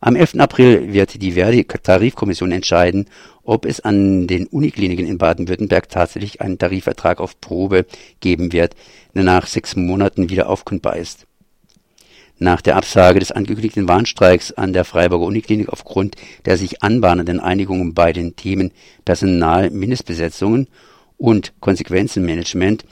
Am 0.00 0.16
11. 0.16 0.38
April 0.38 0.92
wird 0.92 1.20
die 1.22 1.32
Verdi-Tarifkommission 1.32 2.52
entscheiden, 2.52 3.06
ob 3.42 3.64
es 3.64 3.80
an 3.80 4.26
den 4.26 4.46
Unikliniken 4.48 5.06
in 5.06 5.16
Baden-Württemberg 5.16 5.88
tatsächlich 5.88 6.42
einen 6.42 6.58
Tarifvertrag 6.58 7.20
auf 7.20 7.40
Probe 7.40 7.86
geben 8.20 8.52
wird, 8.52 8.76
der 9.14 9.24
nach 9.24 9.46
sechs 9.46 9.76
Monaten 9.76 10.28
wieder 10.28 10.50
aufkundbar 10.50 10.96
ist. 10.96 11.26
Nach 12.38 12.60
der 12.60 12.76
Absage 12.76 13.18
des 13.18 13.32
angekündigten 13.32 13.88
Warnstreiks 13.88 14.52
an 14.52 14.74
der 14.74 14.84
Freiburger 14.84 15.24
Uniklinik 15.24 15.70
aufgrund 15.70 16.16
der 16.44 16.58
sich 16.58 16.82
anbahnenden 16.82 17.40
Einigungen 17.40 17.94
bei 17.94 18.12
den 18.12 18.36
Themen 18.36 18.72
Personal, 19.06 19.70
Mindestbesetzungen 19.70 20.68
und 21.16 21.54
Konsequenzenmanagement 21.60 22.84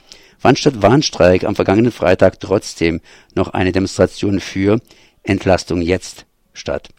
fand 0.45 0.59
statt 0.59 0.83
Warnstreik 0.83 1.43
am 1.43 1.55
vergangenen 1.55 1.91
Freitag 1.91 2.39
trotzdem 2.39 3.01
noch 3.33 3.55
eine 3.55 3.71
Demonstration 3.71 4.39
für 4.39 4.79
Entlastung 5.23 5.81
jetzt 5.81 6.27
statt. 6.53 6.89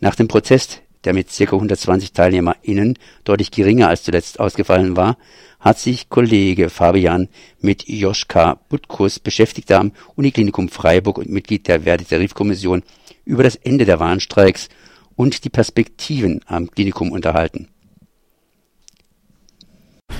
Nach 0.00 0.14
dem 0.14 0.28
Protest, 0.28 0.82
der 1.04 1.14
mit 1.14 1.28
ca. 1.34 1.44
120 1.44 2.12
TeilnehmerInnen 2.12 2.98
deutlich 3.24 3.50
geringer 3.50 3.88
als 3.88 4.02
zuletzt 4.02 4.38
ausgefallen 4.40 4.94
war, 4.94 5.16
hat 5.58 5.78
sich 5.78 6.10
Kollege 6.10 6.68
Fabian 6.68 7.28
mit 7.62 7.88
Joschka 7.88 8.60
Butkus, 8.68 9.18
Beschäftigter 9.20 9.80
am 9.80 9.92
Uniklinikum 10.14 10.68
Freiburg 10.68 11.16
und 11.16 11.30
Mitglied 11.30 11.68
der 11.68 11.84
Verdi-Tarifkommission, 11.84 12.82
über 13.24 13.42
das 13.42 13.56
Ende 13.56 13.86
der 13.86 14.00
Warnstreiks 14.00 14.68
und 15.16 15.44
die 15.44 15.50
Perspektiven 15.50 16.42
am 16.44 16.70
Klinikum 16.70 17.10
unterhalten. 17.10 17.68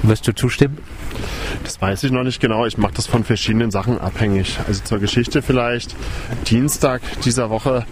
Wirst 0.02 0.26
du 0.26 0.34
zustimmen? 0.34 0.78
Das 1.62 1.80
weiß 1.80 2.04
ich 2.04 2.10
noch 2.10 2.24
nicht 2.24 2.40
genau. 2.40 2.66
Ich 2.66 2.78
mache 2.78 2.94
das 2.94 3.06
von 3.06 3.24
verschiedenen 3.24 3.70
Sachen 3.70 4.00
abhängig. 4.00 4.58
Also 4.66 4.82
zur 4.82 4.98
Geschichte 4.98 5.42
vielleicht. 5.42 5.94
Dienstag 6.48 7.02
dieser 7.24 7.50
Woche 7.50 7.84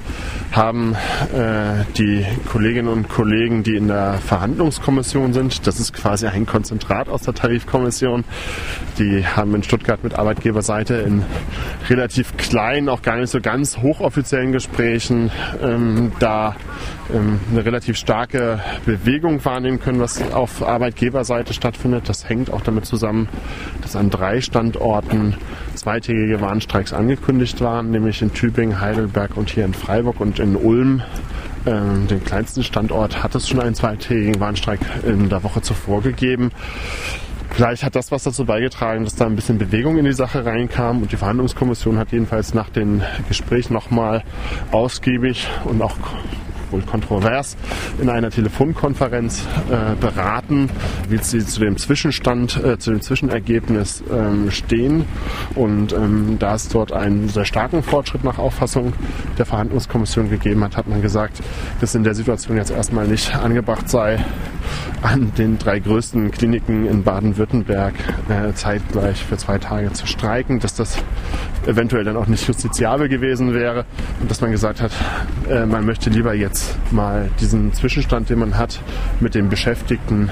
haben 0.53 0.95
äh, 1.35 1.85
die 1.97 2.27
Kolleginnen 2.51 2.89
und 2.89 3.09
Kollegen, 3.09 3.63
die 3.63 3.77
in 3.77 3.89
der 3.89 4.15
Verhandlungskommission 4.15 5.33
sind, 5.33 5.67
das 5.67 5.79
ist 5.79 5.93
quasi 5.93 6.27
ein 6.27 6.47
Konzentrat 6.47 7.09
aus 7.09 7.23
der 7.23 7.35
Tarifkommission, 7.35 8.25
die 8.99 9.25
haben 9.25 9.55
in 9.55 9.63
Stuttgart 9.63 10.03
mit 10.03 10.15
Arbeitgeberseite 10.15 10.95
in 10.95 11.23
relativ 11.89 12.37
kleinen, 12.37 12.89
auch 12.89 13.03
gar 13.03 13.17
nicht 13.17 13.31
so 13.31 13.41
ganz 13.41 13.79
hochoffiziellen 13.79 14.53
Gesprächen 14.53 15.31
ähm, 15.63 16.13
da 16.19 16.57
ähm, 17.15 17.41
eine 17.51 17.65
relativ 17.65 17.97
starke 17.97 18.61
Bewegung 18.85 19.45
wahrnehmen 19.45 19.81
können, 19.81 20.01
was 20.01 20.21
auf 20.33 20.63
Arbeitgeberseite 20.63 21.55
stattfindet. 21.55 21.90
Das 21.91 22.29
hängt 22.29 22.53
auch 22.53 22.61
damit 22.61 22.87
zusammen, 22.87 23.29
dass 23.83 23.97
an 23.97 24.11
drei 24.11 24.41
Standorten 24.41 25.37
zweitägige 25.75 26.41
Warnstreiks 26.41 26.93
angekündigt 26.93 27.61
waren, 27.61 27.91
nämlich 27.91 28.23
in 28.23 28.33
Tübingen, 28.33 28.81
Heidelberg 28.81 29.37
und 29.37 29.51
hier 29.51 29.65
in 29.65 29.75
Freiburg 29.75 30.21
und 30.21 30.39
in 30.39 30.57
Ulm. 30.57 31.03
Ähm, 31.67 32.07
den 32.07 32.25
kleinsten 32.25 32.63
Standort 32.63 33.23
hat 33.23 33.35
es 33.35 33.49
schon 33.49 33.61
einen 33.61 33.75
zweitägigen 33.75 34.41
Warnstreik 34.41 34.81
in 35.05 35.29
der 35.29 35.43
Woche 35.43 35.61
zuvor 35.61 36.03
gegeben. 36.03 36.53
Vielleicht 37.51 37.83
hat 37.83 37.97
das 37.97 38.13
was 38.13 38.23
dazu 38.23 38.45
beigetragen, 38.45 39.05
dass 39.05 39.17
da 39.17 39.27
ein 39.27 39.37
bisschen 39.37 39.59
Bewegung 39.59 39.99
in 39.99 40.05
die 40.05 40.13
Sache 40.13 40.47
reinkam 40.47 41.03
und 41.03 41.13
die 41.13 41.17
Verhandlungskommission 41.17 41.99
hat 41.99 42.13
jedenfalls 42.13 42.55
nach 42.55 42.71
den 42.71 43.03
Gesprächen 43.29 43.75
nochmal 43.75 44.23
ausgiebig 44.71 45.49
und 45.65 45.83
auch 45.83 45.97
wohl 46.73 46.83
kontrovers 46.83 47.57
in 48.01 48.09
einer 48.09 48.31
Telefonkonferenz 48.31 49.47
äh, 49.71 49.95
beraten, 50.01 50.71
wie 51.09 51.19
sie 51.19 51.45
zu 51.45 51.61
dem 51.61 51.77
Zwischenstand, 51.77 52.63
äh, 52.63 52.79
zu 52.79 52.91
dem 52.91 53.01
Zwischenergebnis 53.01 54.03
ähm, 54.11 54.51
stehen. 54.51 55.05
Und 55.55 55.93
ähm, 55.93 56.37
da 56.39 56.55
es 56.55 56.69
dort 56.69 56.93
einen 56.93 57.29
sehr 57.29 57.45
starken 57.45 57.83
Fortschritt 57.83 58.25
nach 58.25 58.39
Auffassung 58.39 58.93
der 59.39 59.47
Verhandlungskommission 59.47 60.31
gegeben 60.31 60.65
hat, 60.65 60.77
hat 60.77 60.89
man 60.89 61.03
gesagt, 61.03 61.43
dass 61.81 61.95
in 61.95 62.05
der 62.05 62.15
Situation 62.15 62.57
jetzt 62.57 62.71
erstmal 62.71 63.07
nicht 63.07 63.35
angebracht 63.35 63.89
sei, 63.89 64.25
an 65.03 65.33
den 65.37 65.59
drei 65.59 65.79
größten 65.79 66.31
Kliniken 66.31 66.87
in 66.87 67.03
Baden-Württemberg 67.03 67.95
äh, 68.29 68.53
zeitgleich 68.53 69.25
für 69.25 69.37
zwei 69.37 69.59
Tage 69.59 69.93
zu 69.93 70.07
streiken, 70.07 70.61
dass 70.61 70.75
das 70.75 70.99
eventuell 71.67 72.05
dann 72.05 72.17
auch 72.17 72.27
nicht 72.27 72.47
justiziabel 72.47 73.09
gewesen 73.09 73.55
wäre 73.55 73.85
und 74.21 74.31
dass 74.31 74.41
man 74.41 74.51
gesagt 74.51 74.81
hat, 74.81 74.93
äh, 75.49 75.67
man 75.67 75.85
möchte 75.85 76.11
lieber 76.11 76.35
jetzt 76.35 76.77
mal 76.93 77.31
diesen 77.41 77.73
Zwischenstand, 77.73 78.31
den 78.31 78.39
man 78.39 78.57
hat, 78.57 78.81
mit 79.21 79.35
den 79.35 79.49
Beschäftigten 79.49 80.31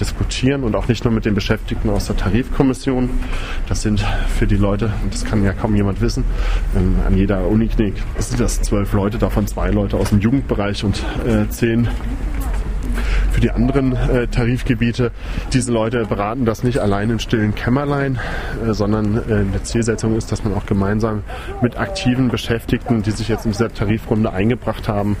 diskutieren 0.00 0.64
und 0.64 0.74
auch 0.74 0.88
nicht 0.88 1.04
nur 1.04 1.12
mit 1.12 1.24
den 1.24 1.34
Beschäftigten 1.34 1.90
aus 1.90 2.06
der 2.06 2.16
Tarifkommission. 2.16 3.10
Das 3.68 3.82
sind 3.82 4.04
für 4.38 4.46
die 4.46 4.56
Leute, 4.56 4.90
und 5.02 5.12
das 5.12 5.24
kann 5.24 5.44
ja 5.44 5.52
kaum 5.52 5.74
jemand 5.74 6.00
wissen, 6.00 6.24
ähm, 6.76 6.96
an 7.06 7.16
jeder 7.16 7.46
Uniklinik 7.46 7.94
sind 8.18 8.40
das 8.40 8.62
zwölf 8.62 8.92
Leute, 8.92 9.18
davon 9.18 9.46
zwei 9.46 9.70
Leute 9.70 9.96
aus 9.96 10.10
dem 10.10 10.20
Jugendbereich 10.20 10.84
und 10.84 11.02
äh, 11.26 11.48
zehn 11.48 11.88
für 13.34 13.40
die 13.40 13.50
anderen 13.50 13.96
äh, 13.96 14.28
Tarifgebiete. 14.28 15.10
Diese 15.52 15.72
Leute 15.72 16.06
beraten 16.06 16.44
das 16.44 16.62
nicht 16.62 16.78
allein 16.78 17.10
in 17.10 17.18
stillen 17.18 17.52
Kämmerlein, 17.52 18.20
äh, 18.64 18.72
sondern 18.72 19.16
äh, 19.16 19.34
eine 19.34 19.62
Zielsetzung 19.64 20.16
ist, 20.16 20.30
dass 20.30 20.44
man 20.44 20.54
auch 20.54 20.66
gemeinsam 20.66 21.24
mit 21.60 21.76
aktiven 21.76 22.28
Beschäftigten, 22.28 23.02
die 23.02 23.10
sich 23.10 23.26
jetzt 23.28 23.44
in 23.44 23.50
dieser 23.50 23.74
Tarifrunde 23.74 24.32
eingebracht 24.32 24.86
haben, 24.86 25.16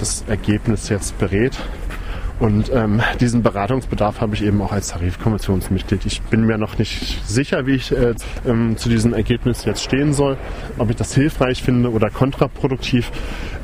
das 0.00 0.24
Ergebnis 0.26 0.88
jetzt 0.88 1.16
berät. 1.18 1.56
Und 2.40 2.70
ähm, 2.74 3.00
diesen 3.20 3.42
Beratungsbedarf 3.42 4.20
habe 4.20 4.34
ich 4.34 4.42
eben 4.42 4.60
auch 4.60 4.72
als 4.72 4.88
Tarifkommissionsmitglied. 4.88 6.04
Ich 6.04 6.20
bin 6.22 6.44
mir 6.44 6.58
noch 6.58 6.78
nicht 6.78 7.24
sicher, 7.26 7.66
wie 7.66 7.76
ich 7.76 7.92
äh, 7.92 8.14
ähm, 8.46 8.76
zu 8.76 8.88
diesem 8.88 9.14
Ergebnis 9.14 9.64
jetzt 9.64 9.84
stehen 9.84 10.12
soll, 10.12 10.36
ob 10.78 10.90
ich 10.90 10.96
das 10.96 11.14
hilfreich 11.14 11.62
finde 11.62 11.92
oder 11.92 12.10
kontraproduktiv. 12.10 13.12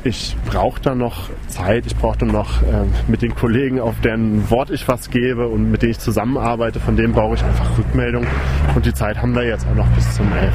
Ich 0.03 0.35
brauche 0.49 0.81
da 0.81 0.95
noch 0.95 1.29
Zeit, 1.47 1.85
ich 1.85 1.95
brauche 1.95 2.19
dann 2.19 2.29
noch 2.29 2.61
äh, 2.61 2.85
mit 3.07 3.21
den 3.21 3.35
Kollegen, 3.35 3.79
auf 3.79 3.99
deren 4.01 4.49
Wort 4.49 4.69
ich 4.71 4.87
was 4.87 5.09
gebe 5.09 5.47
und 5.47 5.69
mit 5.69 5.81
denen 5.81 5.91
ich 5.91 5.99
zusammenarbeite, 5.99 6.79
von 6.79 6.95
denen 6.95 7.13
brauche 7.13 7.35
ich 7.35 7.43
einfach 7.43 7.77
Rückmeldung. 7.77 8.25
Und 8.73 8.85
die 8.85 8.93
Zeit 8.93 9.21
haben 9.21 9.35
wir 9.35 9.45
jetzt 9.45 9.67
auch 9.67 9.75
noch 9.75 9.87
bis 9.89 10.15
zum 10.15 10.31
11. 10.31 10.53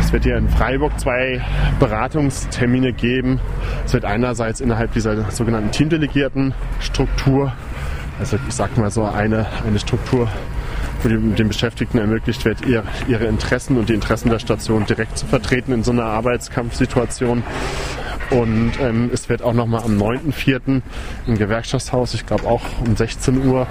Es 0.00 0.12
wird 0.12 0.24
hier 0.24 0.36
in 0.36 0.48
Freiburg 0.48 0.98
zwei 0.98 1.40
Beratungstermine 1.78 2.92
geben. 2.92 3.38
Es 3.86 3.92
wird 3.92 4.04
einerseits 4.04 4.60
innerhalb 4.60 4.92
dieser 4.92 5.30
sogenannten 5.30 5.70
Teamdelegierten 5.70 6.52
Struktur, 6.80 7.52
also 8.18 8.36
ich 8.48 8.54
sag 8.54 8.76
mal 8.76 8.90
so 8.90 9.04
eine, 9.04 9.46
eine 9.64 9.78
Struktur, 9.78 10.28
wo 11.02 11.08
den 11.08 11.48
Beschäftigten 11.48 11.98
ermöglicht 11.98 12.44
wird, 12.44 12.58
ihre 12.66 13.26
Interessen 13.26 13.78
und 13.78 13.88
die 13.88 13.94
Interessen 13.94 14.30
der 14.30 14.38
Station 14.38 14.84
direkt 14.84 15.16
zu 15.16 15.26
vertreten 15.26 15.72
in 15.72 15.84
so 15.84 15.92
einer 15.92 16.04
Arbeitskampfsituation. 16.04 17.42
Und 18.30 18.72
ähm, 18.80 19.10
es 19.12 19.28
wird 19.28 19.42
auch 19.42 19.52
nochmal 19.52 19.82
am 19.82 19.98
9.4. 19.98 20.82
im 21.26 21.38
Gewerkschaftshaus, 21.38 22.14
ich 22.14 22.26
glaube 22.26 22.46
auch 22.46 22.62
um 22.86 22.94
16 22.96 23.44
Uhr, 23.44 23.66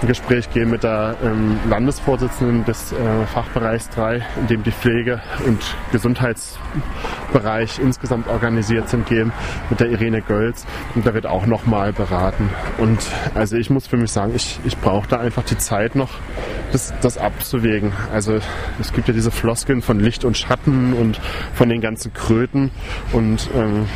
ein 0.00 0.06
Gespräch 0.06 0.50
geben 0.50 0.70
mit 0.70 0.84
der 0.84 1.16
ähm, 1.24 1.58
Landesvorsitzenden 1.68 2.64
des 2.64 2.92
äh, 2.92 3.26
Fachbereichs 3.26 3.90
3, 3.90 4.24
in 4.40 4.46
dem 4.46 4.62
die 4.62 4.70
Pflege- 4.70 5.20
und 5.44 5.58
Gesundheitsbereich 5.90 7.80
insgesamt 7.80 8.28
organisiert 8.28 8.88
sind, 8.88 9.06
geben, 9.06 9.32
mit 9.68 9.80
der 9.80 9.88
Irene 9.90 10.22
Gölz. 10.22 10.64
Und 10.94 11.04
da 11.04 11.12
wird 11.12 11.26
auch 11.26 11.46
nochmal 11.46 11.92
beraten. 11.92 12.50
Und 12.78 13.00
also 13.34 13.56
ich 13.56 13.68
muss 13.68 13.88
für 13.88 13.96
mich 13.96 14.12
sagen, 14.12 14.32
ich, 14.36 14.60
ich 14.64 14.78
brauche 14.78 15.08
da 15.08 15.18
einfach 15.18 15.42
die 15.42 15.58
Zeit 15.58 15.96
noch, 15.96 16.10
das, 16.70 16.94
das 17.00 17.18
abzuwägen. 17.18 17.92
Also 18.12 18.38
es 18.80 18.92
gibt 18.92 19.08
ja 19.08 19.14
diese 19.14 19.32
Floskeln 19.32 19.82
von 19.82 19.98
Licht 19.98 20.24
und 20.24 20.36
Schatten 20.36 20.92
und 20.92 21.20
von 21.54 21.68
den 21.68 21.80
ganzen 21.80 22.12
Kröten. 22.12 22.70
Und 23.12 23.50
ähm, 23.56 23.86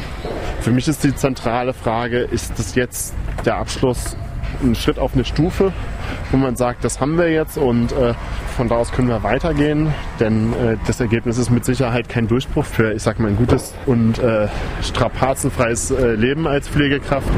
für 0.61 0.71
mich 0.71 0.89
ist 0.89 1.05
die 1.05 1.15
zentrale 1.15 1.73
Frage, 1.73 2.19
ist 2.19 2.59
das 2.59 2.75
jetzt 2.75 3.15
der 3.45 3.57
Abschluss 3.57 4.17
ein 4.63 4.75
Schritt 4.75 4.99
auf 4.99 5.15
eine 5.15 5.25
Stufe, 5.25 5.73
wo 6.31 6.37
man 6.37 6.57
sagt, 6.57 6.85
das 6.85 7.01
haben 7.01 7.17
wir 7.17 7.31
jetzt 7.31 7.57
und 7.59 7.93
äh, 7.93 8.15
von 8.57 8.69
da 8.69 8.77
aus 8.77 8.91
können 8.91 9.09
wir 9.09 9.23
weitergehen, 9.23 9.93
denn 10.19 10.53
äh, 10.55 10.77
das 10.87 11.01
Ergebnis 11.01 11.39
ist 11.39 11.51
mit 11.51 11.65
Sicherheit 11.65 12.09
kein 12.09 12.27
Durchbruch 12.27 12.65
für, 12.65 12.93
ich 12.93 13.03
sag 13.03 13.21
mal, 13.21 13.29
ein 13.29 13.37
gutes 13.37 13.75
und 13.87 14.19
äh, 14.19 14.49
strapazenfreies 14.83 15.91
äh, 15.91 16.15
Leben 16.15 16.47
als 16.47 16.69
Pflegekraft. 16.69 17.29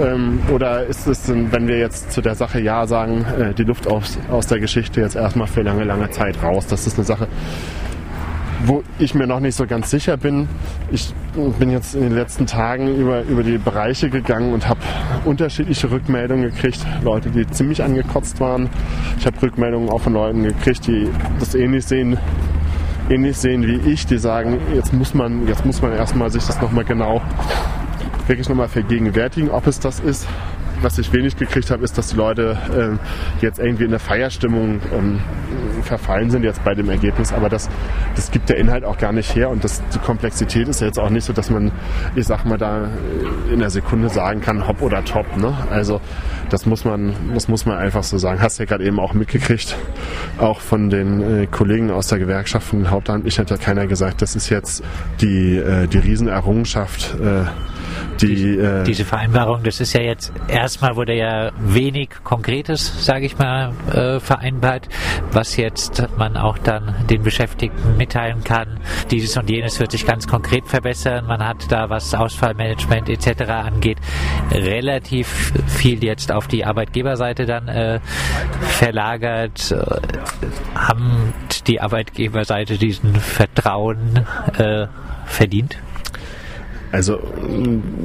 Ähm, 0.00 0.40
oder 0.52 0.86
ist 0.86 1.06
es, 1.06 1.28
wenn 1.28 1.66
wir 1.66 1.78
jetzt 1.78 2.12
zu 2.12 2.20
der 2.20 2.34
Sache 2.34 2.60
Ja 2.60 2.86
sagen, 2.86 3.24
äh, 3.38 3.54
die 3.54 3.64
Luft 3.64 3.86
aus, 3.86 4.18
aus 4.30 4.46
der 4.46 4.60
Geschichte 4.60 5.00
jetzt 5.00 5.16
erstmal 5.16 5.46
für 5.46 5.62
lange, 5.62 5.84
lange 5.84 6.10
Zeit 6.10 6.42
raus? 6.42 6.66
Das 6.66 6.86
ist 6.86 6.98
eine 6.98 7.06
Sache, 7.06 7.28
wo 8.64 8.82
ich 8.98 9.14
mir 9.14 9.26
noch 9.26 9.40
nicht 9.40 9.56
so 9.56 9.66
ganz 9.66 9.90
sicher 9.90 10.16
bin. 10.16 10.48
Ich 10.90 11.12
bin 11.58 11.70
jetzt 11.70 11.94
in 11.94 12.02
den 12.02 12.14
letzten 12.14 12.46
Tagen 12.46 12.94
über, 12.94 13.22
über 13.22 13.42
die 13.42 13.58
Bereiche 13.58 14.10
gegangen 14.10 14.52
und 14.52 14.68
habe 14.68 14.80
unterschiedliche 15.24 15.90
Rückmeldungen 15.90 16.50
gekriegt. 16.50 16.84
Leute, 17.02 17.30
die 17.30 17.46
ziemlich 17.48 17.82
angekotzt 17.82 18.40
waren. 18.40 18.68
Ich 19.18 19.26
habe 19.26 19.40
Rückmeldungen 19.42 19.88
auch 19.88 20.00
von 20.00 20.12
Leuten 20.12 20.42
gekriegt, 20.42 20.86
die 20.86 21.08
das 21.38 21.54
ähnlich 21.54 21.86
sehen, 21.86 22.18
ähnlich 23.08 23.36
sehen 23.36 23.66
wie 23.66 23.90
ich, 23.90 24.06
die 24.06 24.18
sagen, 24.18 24.58
jetzt 24.74 24.92
muss 24.92 25.14
man, 25.14 25.46
jetzt 25.46 25.64
muss 25.64 25.80
man 25.80 25.92
erstmal 25.92 26.30
sich 26.30 26.44
das 26.46 26.60
nochmal 26.60 26.84
genau 26.84 27.22
wirklich 28.26 28.48
nochmal 28.48 28.68
vergegenwärtigen, 28.68 29.50
ob 29.50 29.66
es 29.66 29.80
das 29.80 29.98
ist 29.98 30.26
was 30.82 30.98
ich 30.98 31.12
wenig 31.12 31.36
gekriegt 31.36 31.70
habe, 31.70 31.84
ist, 31.84 31.96
dass 31.98 32.08
die 32.08 32.16
Leute 32.16 32.58
äh, 32.74 33.44
jetzt 33.44 33.58
irgendwie 33.58 33.84
in 33.84 33.90
der 33.90 34.00
Feierstimmung 34.00 34.80
ähm, 34.92 35.20
verfallen 35.82 36.30
sind 36.30 36.44
jetzt 36.44 36.62
bei 36.64 36.74
dem 36.74 36.88
Ergebnis. 36.90 37.32
Aber 37.32 37.48
das, 37.48 37.68
das 38.14 38.30
gibt 38.30 38.48
der 38.48 38.56
Inhalt 38.56 38.84
auch 38.84 38.98
gar 38.98 39.12
nicht 39.12 39.34
her 39.34 39.50
und 39.50 39.64
das, 39.64 39.82
die 39.94 39.98
Komplexität 39.98 40.68
ist 40.68 40.80
ja 40.80 40.86
jetzt 40.86 40.98
auch 40.98 41.10
nicht 41.10 41.24
so, 41.24 41.32
dass 41.32 41.50
man, 41.50 41.72
ich 42.14 42.26
sag 42.26 42.44
mal, 42.44 42.58
da 42.58 42.88
in 43.52 43.60
der 43.60 43.70
Sekunde 43.70 44.08
sagen 44.08 44.40
kann, 44.40 44.66
hopp 44.66 44.82
oder 44.82 45.04
top. 45.04 45.36
Ne? 45.36 45.52
Also 45.70 46.00
das 46.48 46.66
muss 46.66 46.84
man, 46.84 47.14
das 47.34 47.48
muss 47.48 47.66
man 47.66 47.78
einfach 47.78 48.02
so 48.02 48.18
sagen. 48.18 48.40
Hast 48.40 48.58
du 48.58 48.62
ja 48.62 48.68
gerade 48.68 48.84
eben 48.84 48.98
auch 48.98 49.14
mitgekriegt, 49.14 49.76
auch 50.38 50.60
von 50.60 50.90
den 50.90 51.42
äh, 51.42 51.46
Kollegen 51.46 51.90
aus 51.90 52.08
der 52.08 52.18
Gewerkschaft, 52.18 52.66
von 52.66 52.80
den 52.80 52.90
Hauptamtlichen 52.90 53.42
hat 53.42 53.50
ja 53.50 53.56
keiner 53.56 53.86
gesagt, 53.86 54.22
das 54.22 54.36
ist 54.36 54.48
jetzt 54.48 54.82
die, 55.20 55.56
äh, 55.56 55.86
die 55.86 55.98
Riesenerrungenschaft. 55.98 57.16
Äh, 57.20 57.44
die, 58.20 58.58
äh 58.58 58.84
diese 58.84 59.04
Vereinbarung, 59.04 59.62
das 59.62 59.80
ist 59.80 59.92
ja 59.92 60.02
jetzt 60.02 60.32
erstmal 60.48 60.96
wurde 60.96 61.14
ja 61.14 61.50
wenig 61.58 62.10
Konkretes, 62.24 63.04
sage 63.04 63.26
ich 63.26 63.38
mal, 63.38 63.72
äh, 63.92 64.20
vereinbart, 64.20 64.88
was 65.32 65.56
jetzt 65.56 66.06
man 66.16 66.36
auch 66.36 66.58
dann 66.58 66.94
den 67.08 67.22
Beschäftigten 67.22 67.96
mitteilen 67.96 68.44
kann. 68.44 68.80
Dieses 69.10 69.36
und 69.36 69.48
jenes 69.48 69.80
wird 69.80 69.92
sich 69.92 70.06
ganz 70.06 70.26
konkret 70.26 70.66
verbessern. 70.66 71.26
Man 71.26 71.46
hat 71.46 71.70
da, 71.70 71.88
was 71.88 72.14
Ausfallmanagement 72.14 73.08
etc. 73.08 73.42
angeht, 73.50 73.98
relativ 74.50 75.52
viel 75.66 76.02
jetzt 76.04 76.32
auf 76.32 76.46
die 76.46 76.64
Arbeitgeberseite 76.64 77.46
dann 77.46 77.68
äh, 77.68 78.00
verlagert. 78.60 79.72
Äh, 79.72 79.76
haben 80.74 81.32
die 81.66 81.80
Arbeitgeberseite 81.80 82.78
diesen 82.78 83.14
Vertrauen 83.16 84.26
äh, 84.58 84.86
verdient? 85.26 85.76
Also 86.92 87.20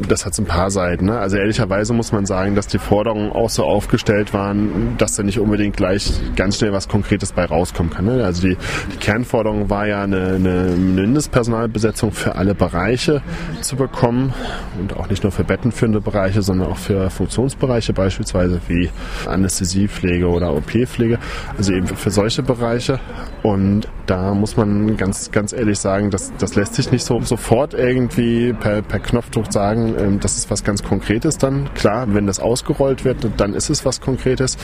das 0.07 0.25
hat 0.25 0.35
so 0.35 0.43
ein 0.43 0.45
paar 0.45 0.69
Seiten. 0.69 1.05
Ne? 1.05 1.17
Also 1.17 1.37
ehrlicherweise 1.37 1.93
muss 1.93 2.11
man 2.11 2.25
sagen, 2.25 2.55
dass 2.55 2.67
die 2.67 2.77
Forderungen 2.77 3.31
auch 3.31 3.49
so 3.49 3.63
aufgestellt 3.63 4.33
waren, 4.33 4.95
dass 4.97 5.15
da 5.15 5.23
nicht 5.23 5.39
unbedingt 5.39 5.75
gleich 5.75 6.11
ganz 6.35 6.57
schnell 6.57 6.71
was 6.71 6.87
Konkretes 6.87 7.31
bei 7.31 7.45
rauskommen 7.45 7.91
kann. 7.91 8.05
Ne? 8.05 8.23
Also 8.23 8.47
die, 8.47 8.57
die 8.93 8.97
Kernforderung 8.97 9.69
war 9.69 9.87
ja 9.87 10.03
eine, 10.03 10.35
eine 10.35 10.75
Mindestpersonalbesetzung 10.75 12.11
für 12.11 12.35
alle 12.35 12.53
Bereiche 12.53 13.21
zu 13.61 13.75
bekommen 13.75 14.33
und 14.79 14.95
auch 14.95 15.09
nicht 15.09 15.23
nur 15.23 15.31
für 15.31 15.43
bettenführende 15.43 16.01
Bereiche, 16.01 16.43
sondern 16.43 16.69
auch 16.69 16.77
für 16.77 17.09
Funktionsbereiche 17.09 17.93
beispielsweise 17.93 18.61
wie 18.67 18.89
Anästhesiepflege 19.25 20.27
oder 20.27 20.53
OP-Pflege. 20.53 21.17
Also 21.57 21.73
eben 21.73 21.87
für 21.87 22.11
solche 22.11 22.43
Bereiche. 22.43 22.99
Und 23.41 23.87
da 24.05 24.33
muss 24.33 24.57
man 24.57 24.97
ganz, 24.97 25.31
ganz 25.31 25.53
ehrlich 25.53 25.79
sagen, 25.79 26.11
das, 26.11 26.31
das 26.37 26.55
lässt 26.55 26.75
sich 26.75 26.91
nicht 26.91 27.03
so 27.03 27.21
sofort 27.21 27.73
irgendwie 27.73 28.53
per, 28.53 28.74
per 28.81 28.99
Knopfdruck 28.99 29.51
sagen, 29.51 29.95
ähm, 29.99 30.19
das 30.19 30.37
ist 30.37 30.51
was 30.51 30.63
ganz 30.63 30.83
Konkretes 30.83 31.37
dann. 31.37 31.69
Klar, 31.73 32.07
wenn 32.13 32.27
das 32.27 32.39
ausgerollt 32.39 33.05
wird, 33.05 33.27
dann 33.37 33.53
ist 33.53 33.69
es 33.69 33.85
was 33.85 34.01
Konkretes. 34.01 34.57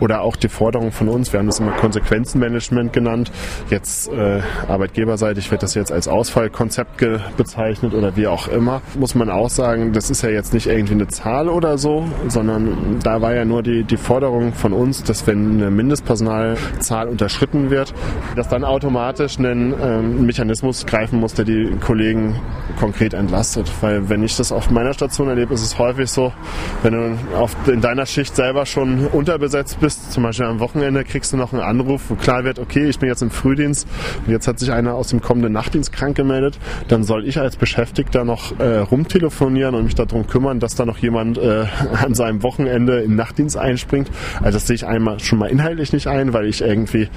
Oder 0.00 0.22
auch 0.22 0.36
die 0.36 0.48
Forderung 0.48 0.92
von 0.92 1.08
uns, 1.08 1.32
wir 1.32 1.40
haben 1.40 1.46
das 1.46 1.60
immer 1.60 1.72
Konsequenzenmanagement 1.72 2.92
genannt. 2.92 3.30
Jetzt 3.70 4.10
äh, 4.12 4.40
arbeitgeberseitig 4.68 5.50
wird 5.50 5.62
das 5.62 5.74
jetzt 5.74 5.92
als 5.92 6.08
Ausfallkonzept 6.08 7.02
bezeichnet 7.36 7.94
oder 7.94 8.16
wie 8.16 8.26
auch 8.26 8.48
immer. 8.48 8.82
Muss 8.98 9.14
man 9.14 9.30
auch 9.30 9.50
sagen, 9.50 9.92
das 9.92 10.10
ist 10.10 10.22
ja 10.22 10.30
jetzt 10.30 10.54
nicht 10.54 10.66
irgendwie 10.66 10.94
eine 10.94 11.08
Zahl 11.08 11.48
oder 11.48 11.78
so, 11.78 12.04
sondern 12.28 12.98
da 13.02 13.20
war 13.20 13.34
ja 13.34 13.44
nur 13.44 13.62
die, 13.62 13.84
die 13.84 13.96
Forderung 13.96 14.52
von 14.52 14.72
uns, 14.72 15.02
dass 15.02 15.26
wenn 15.26 15.60
eine 15.60 15.70
Mindestpersonalzahl 15.70 17.08
unterschritten 17.08 17.70
wird, 17.70 17.94
dass 18.36 18.48
dann 18.48 18.64
automatisch 18.64 19.38
ein 19.38 19.74
ähm, 19.80 20.26
Mechanismus 20.26 20.86
greifen 20.86 21.20
muss, 21.20 21.34
der 21.34 21.44
die 21.44 21.76
Kollegen 21.80 22.36
konkret 22.78 23.14
entlastet. 23.14 23.41
Weil 23.80 24.08
wenn 24.08 24.22
ich 24.22 24.36
das 24.36 24.52
auf 24.52 24.70
meiner 24.70 24.92
Station 24.92 25.28
erlebe, 25.28 25.54
ist 25.54 25.62
es 25.62 25.78
häufig 25.78 26.10
so, 26.10 26.32
wenn 26.82 26.92
du 26.92 27.36
auf, 27.36 27.56
in 27.66 27.80
deiner 27.80 28.06
Schicht 28.06 28.36
selber 28.36 28.66
schon 28.66 29.06
unterbesetzt 29.06 29.80
bist, 29.80 30.12
zum 30.12 30.22
Beispiel 30.22 30.46
am 30.46 30.60
Wochenende, 30.60 31.04
kriegst 31.04 31.32
du 31.32 31.36
noch 31.36 31.52
einen 31.52 31.62
Anruf, 31.62 32.02
wo 32.08 32.14
klar 32.14 32.44
wird, 32.44 32.58
okay, 32.58 32.88
ich 32.88 32.98
bin 32.98 33.08
jetzt 33.08 33.22
im 33.22 33.30
Frühdienst 33.30 33.86
und 34.26 34.32
jetzt 34.32 34.48
hat 34.48 34.58
sich 34.58 34.72
einer 34.72 34.94
aus 34.94 35.08
dem 35.08 35.20
kommenden 35.20 35.52
Nachtdienst 35.52 35.92
krank 35.92 36.16
gemeldet, 36.16 36.58
dann 36.88 37.04
soll 37.04 37.26
ich 37.26 37.38
als 37.38 37.56
Beschäftigter 37.56 38.24
noch 38.24 38.58
äh, 38.58 38.78
rumtelefonieren 38.78 39.74
und 39.74 39.84
mich 39.84 39.94
darum 39.94 40.26
kümmern, 40.26 40.60
dass 40.60 40.74
da 40.74 40.84
noch 40.84 40.98
jemand 40.98 41.38
äh, 41.38 41.64
an 42.04 42.14
seinem 42.14 42.42
Wochenende 42.42 43.00
in 43.00 43.16
Nachtdienst 43.16 43.56
einspringt. 43.56 44.10
Also 44.40 44.56
das 44.56 44.66
sehe 44.66 44.76
ich 44.76 44.86
einmal 44.86 45.20
schon 45.20 45.38
mal 45.38 45.50
inhaltlich 45.50 45.92
nicht 45.92 46.06
ein, 46.06 46.32
weil 46.32 46.46
ich 46.46 46.60
irgendwie 46.60 47.08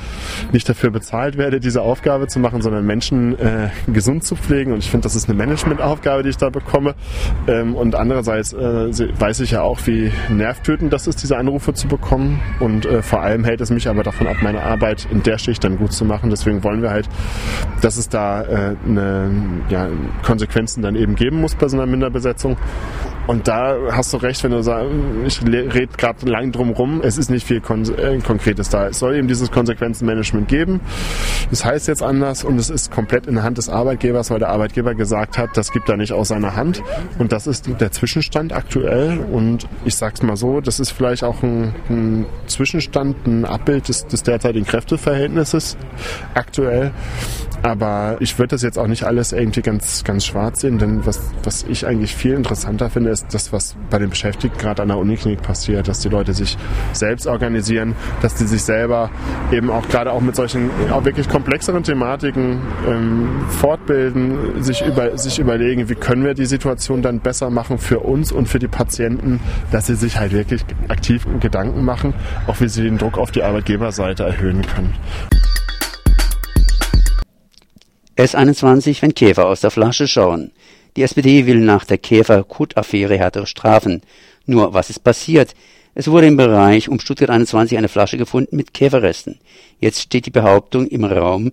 nicht 0.51 0.67
dafür 0.67 0.91
bezahlt 0.91 1.37
werde, 1.37 1.59
diese 1.59 1.81
Aufgabe 1.81 2.27
zu 2.27 2.39
machen, 2.39 2.61
sondern 2.61 2.85
Menschen 2.85 3.37
äh, 3.39 3.69
gesund 3.87 4.23
zu 4.23 4.35
pflegen. 4.35 4.71
Und 4.73 4.79
ich 4.79 4.89
finde, 4.89 5.03
das 5.03 5.15
ist 5.15 5.29
eine 5.29 5.37
Managementaufgabe 5.37 6.14
Abgabe, 6.15 6.23
die 6.23 6.29
ich 6.29 6.37
da 6.37 6.49
bekomme. 6.49 6.95
Ähm, 7.47 7.75
und 7.75 7.95
andererseits 7.95 8.53
äh, 8.53 8.59
weiß 9.19 9.41
ich 9.41 9.51
ja 9.51 9.61
auch, 9.61 9.79
wie 9.85 10.11
nervtötend 10.29 10.91
das 10.93 11.07
ist, 11.07 11.21
diese 11.21 11.37
Anrufe 11.37 11.73
zu 11.73 11.87
bekommen. 11.87 12.39
Und 12.59 12.85
äh, 12.85 13.01
vor 13.01 13.21
allem 13.21 13.43
hält 13.43 13.61
es 13.61 13.69
mich 13.69 13.87
aber 13.87 14.03
davon 14.03 14.27
ab, 14.27 14.37
meine 14.41 14.63
Arbeit 14.63 15.07
in 15.11 15.23
der 15.23 15.37
Schicht 15.37 15.63
dann 15.63 15.77
gut 15.77 15.91
zu 15.91 16.05
machen. 16.05 16.29
Deswegen 16.29 16.63
wollen 16.63 16.81
wir 16.81 16.91
halt, 16.91 17.09
dass 17.81 17.97
es 17.97 18.09
da 18.09 18.43
äh, 18.43 18.75
eine, 18.87 19.31
ja, 19.69 19.87
Konsequenzen 20.23 20.81
dann 20.81 20.95
eben 20.95 21.15
geben 21.15 21.41
muss 21.41 21.55
bei 21.55 21.67
so 21.67 21.77
einer 21.77 21.85
Minderbesetzung. 21.85 22.57
Und 23.27 23.47
da 23.47 23.75
hast 23.91 24.13
du 24.13 24.17
recht, 24.17 24.43
wenn 24.43 24.51
du 24.51 24.61
sagst, 24.61 24.91
ich 25.25 25.41
rede 25.43 25.89
gerade 25.97 26.29
lang 26.29 26.51
drum 26.51 26.71
rum, 26.71 27.01
es 27.03 27.17
ist 27.17 27.29
nicht 27.29 27.45
viel 27.45 27.59
Kon 27.59 27.83
äh, 27.97 28.19
Konkretes 28.19 28.69
da. 28.69 28.87
Es 28.87 28.99
soll 28.99 29.15
eben 29.15 29.27
dieses 29.27 29.51
Konsequenzenmanagement 29.51 30.47
geben. 30.47 30.81
Das 31.49 31.65
heißt 31.65 31.87
jetzt 31.87 32.03
anders 32.03 32.43
und 32.43 32.59
es 32.59 32.69
ist 32.69 32.91
komplett 32.91 33.25
in 33.27 33.35
der 33.35 33.43
Hand 33.43 33.57
des 33.57 33.69
Arbeitgebers, 33.69 34.29
weil 34.29 34.39
der 34.39 34.49
Arbeitgeber 34.49 34.93
gesagt 34.93 35.37
hat, 35.37 35.49
das 35.55 35.71
gibt 35.71 35.89
er 35.89 35.97
nicht 35.97 36.13
aus 36.13 36.27
seiner 36.27 36.55
Hand. 36.55 36.83
Und 37.17 37.31
das 37.31 37.47
ist 37.47 37.69
der 37.79 37.91
Zwischenstand 37.91 38.53
aktuell. 38.53 39.19
Und 39.31 39.67
ich 39.85 39.95
sag's 39.95 40.21
mal 40.21 40.37
so, 40.37 40.61
das 40.61 40.79
ist 40.79 40.91
vielleicht 40.91 41.23
auch 41.23 41.41
ein, 41.41 41.73
ein 41.89 42.25
Zwischenstand, 42.47 43.25
ein 43.25 43.45
Abbild 43.45 43.87
des, 43.87 44.05
des 44.07 44.23
derzeitigen 44.23 44.65
Kräfteverhältnisses 44.65 45.77
aktuell. 46.33 46.91
Aber 47.65 48.17
ich 48.19 48.37
würde 48.37 48.49
das 48.49 48.61
jetzt 48.61 48.77
auch 48.77 48.85
nicht 48.85 49.05
alles 49.05 49.31
irgendwie 49.31 49.63
ganz, 49.63 50.03
ganz 50.03 50.23
schwarz 50.23 50.61
sehen, 50.61 50.77
denn 50.77 51.03
was, 51.07 51.19
was 51.41 51.63
ich 51.63 51.87
eigentlich 51.87 52.15
viel 52.15 52.33
interessanter 52.33 52.91
finde, 52.91 53.09
ist 53.09 53.33
das, 53.33 53.51
was 53.51 53.75
bei 53.89 53.97
den 53.97 54.11
Beschäftigten 54.11 54.55
gerade 54.59 54.83
an 54.83 54.89
der 54.89 54.99
Uniklinik 54.99 55.41
passiert, 55.41 55.87
dass 55.87 55.99
die 56.01 56.09
Leute 56.09 56.35
sich 56.35 56.59
selbst 56.93 57.25
organisieren, 57.25 57.95
dass 58.21 58.35
die 58.35 58.43
sich 58.43 58.61
selber 58.61 59.09
eben 59.51 59.71
auch 59.71 59.89
gerade 59.89 60.11
auch 60.11 60.21
mit 60.21 60.35
solchen 60.35 60.69
auch 60.91 61.05
wirklich 61.05 61.27
komplexeren 61.27 61.81
Thematiken 61.81 62.61
ähm, 62.87 63.29
fortbilden, 63.49 64.61
sich, 64.61 64.85
über, 64.85 65.17
sich 65.17 65.39
überlegen, 65.39 65.89
wie 65.89 65.95
können 65.95 66.23
wir 66.23 66.35
die 66.35 66.45
Situation 66.45 67.01
dann 67.01 67.19
besser 67.19 67.49
machen 67.49 67.79
für 67.79 68.01
uns 68.01 68.31
und 68.31 68.47
für 68.47 68.59
die 68.59 68.67
Patienten, 68.67 69.39
dass 69.71 69.87
sie 69.87 69.95
sich 69.95 70.19
halt 70.19 70.33
wirklich 70.33 70.63
aktiv 70.87 71.25
Gedanken 71.39 71.83
machen, 71.83 72.13
auch 72.45 72.61
wie 72.61 72.67
sie 72.67 72.83
den 72.83 72.99
Druck 72.99 73.17
auf 73.17 73.31
die 73.31 73.41
Arbeitgeberseite 73.41 74.21
erhöhen 74.21 74.61
können. 74.61 74.93
S21, 78.17 79.01
wenn 79.01 79.13
Käfer 79.13 79.47
aus 79.47 79.61
der 79.61 79.71
Flasche 79.71 80.07
schauen. 80.07 80.51
Die 80.95 81.03
SPD 81.03 81.45
will 81.45 81.59
nach 81.59 81.83
der 81.83 81.97
Käfer-Kut-Affäre 81.97 83.17
härtere 83.17 83.47
Strafen. 83.47 84.01
Nur, 84.45 84.73
was 84.73 84.89
ist 84.89 85.03
passiert? 85.03 85.53
Es 85.93 86.09
wurde 86.09 86.27
im 86.27 86.37
Bereich 86.37 86.89
um 86.89 86.99
Stuttgart 86.99 87.29
21 87.29 87.77
eine 87.77 87.89
Flasche 87.89 88.17
gefunden 88.17 88.55
mit 88.55 88.73
Käferresten. 88.73 89.39
Jetzt 89.79 90.01
steht 90.01 90.25
die 90.25 90.31
Behauptung 90.31 90.87
im 90.87 91.03
Raum, 91.03 91.51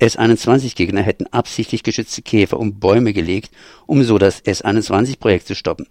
S21-Gegner 0.00 1.02
hätten 1.02 1.26
absichtlich 1.26 1.82
geschützte 1.82 2.22
Käfer 2.22 2.58
um 2.58 2.78
Bäume 2.78 3.12
gelegt, 3.12 3.50
um 3.86 4.02
so 4.04 4.18
das 4.18 4.44
S21-Projekt 4.44 5.46
zu 5.46 5.54
stoppen. 5.54 5.86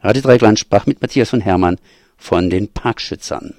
Radio 0.00 0.22
Dreigland 0.22 0.58
sprach 0.58 0.86
mit 0.86 1.02
Matthias 1.02 1.30
von 1.30 1.40
Hermann 1.40 1.78
von 2.16 2.50
den 2.50 2.68
Parkschützern. 2.68 3.54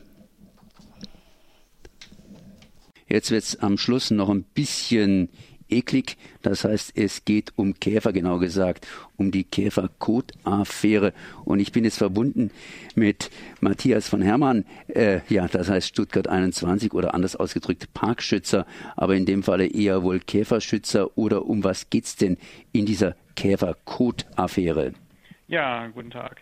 Jetzt 3.08 3.30
wird's 3.30 3.58
am 3.58 3.78
Schluss 3.78 4.10
noch 4.10 4.30
ein 4.30 4.44
bisschen 4.44 5.30
eklig. 5.70 6.18
Das 6.42 6.64
heißt, 6.64 6.98
es 6.98 7.26
geht 7.26 7.54
um 7.56 7.74
Käfer, 7.80 8.14
genau 8.14 8.40
gesagt, 8.40 8.88
um 9.18 9.32
die 9.32 9.44
Käferkot-Affäre. 9.44 11.14
Und 11.46 11.60
ich 11.60 11.72
bin 11.72 11.84
jetzt 11.84 11.98
verbunden 11.98 12.52
mit 12.96 13.30
Matthias 13.62 14.08
von 14.08 14.22
Hermann, 14.22 14.66
äh, 14.88 15.22
ja, 15.30 15.48
das 15.48 15.70
heißt 15.70 15.88
Stuttgart 15.88 16.28
21 16.28 16.94
oder 16.94 17.14
anders 17.14 17.36
ausgedrückt 17.36 17.94
Parkschützer, 17.94 18.66
aber 18.96 19.16
in 19.16 19.26
dem 19.26 19.44
Falle 19.44 19.68
eher 19.68 20.04
wohl 20.04 20.20
Käferschützer. 20.20 21.18
Oder 21.18 21.46
um 21.46 21.64
was 21.64 21.90
geht's 21.90 22.16
denn 22.16 22.38
in 22.72 22.86
dieser 22.86 23.16
Käferkot-Affäre? 23.36 24.94
Ja, 25.48 25.88
guten 25.88 26.12
Tag. 26.12 26.42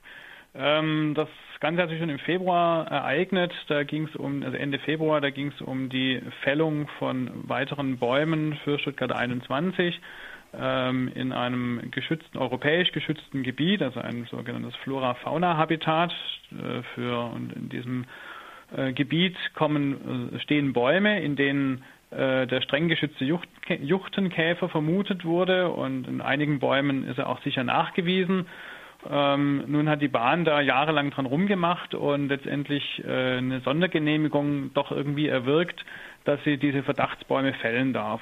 Ähm, 0.54 1.14
das 1.16 1.30
Ganze 1.62 1.84
hat 1.84 1.90
sich 1.90 2.00
schon 2.00 2.10
im 2.10 2.20
Februar 2.20 2.88
ereignet. 2.88 3.54
Da 3.68 3.84
ging 3.84 4.08
es 4.08 4.16
um, 4.16 4.44
also 4.44 4.58
Ende 4.58 4.80
Februar, 4.80 5.22
da 5.22 5.30
ging 5.30 5.54
es 5.56 5.62
um 5.62 5.90
die 5.90 6.20
Fällung 6.42 6.88
von 7.00 7.30
weiteren 7.48 7.98
Bäumen 7.98 8.58
für 8.64 8.80
Stuttgart 8.80 9.12
21 9.12 10.02
ähm, 10.60 11.12
in 11.14 11.32
einem 11.32 11.92
geschützten, 11.92 12.40
europäisch 12.40 12.92
geschützten 12.92 13.44
Gebiet, 13.44 13.84
also 13.84 14.02
ein 14.02 14.26
sogenanntes 14.32 14.76
Flora-Fauna-Habitat 14.78 16.12
äh, 16.52 16.82
für 16.96 17.32
und 17.32 17.54
in 17.54 17.70
diesem 17.70 18.06
äh, 18.76 18.92
Gebiet 18.94 19.38
kommen, 19.54 20.34
äh, 20.34 20.40
stehen 20.40 20.74
Bäume, 20.74 21.22
in 21.22 21.36
denen 21.36 21.84
äh, 22.10 22.48
der 22.48 22.62
streng 22.62 22.88
geschützte 22.88 23.24
Jucht, 23.24 23.48
Juchtenkäfer 23.70 24.68
vermutet 24.68 25.26
wurde 25.26 25.70
und 25.70 26.08
in 26.08 26.22
einigen 26.22 26.60
Bäumen 26.60 27.08
ist 27.08 27.20
er 27.20 27.30
auch 27.30 27.42
sicher 27.44 27.64
nachgewiesen. 27.64 28.48
Ähm, 29.10 29.64
nun 29.68 29.90
hat 29.90 30.02
die 30.02 30.08
Bahn 30.08 30.46
da 30.46 30.62
jahrelang 30.62 31.10
dran 31.10 31.26
rumgemacht 31.26 31.96
und 31.96 32.28
letztendlich 32.28 33.04
äh, 33.04 33.38
eine 33.38 33.62
Sondergenehmigung 33.62 34.74
doch 34.74 34.92
irgendwie 34.92 35.28
erwirkt, 35.28 35.84
dass 36.26 36.44
sie 36.44 36.58
diese 36.58 36.84
Verdachtsbäume 36.84 37.54
fällen 37.54 37.94
darf. 37.94 38.22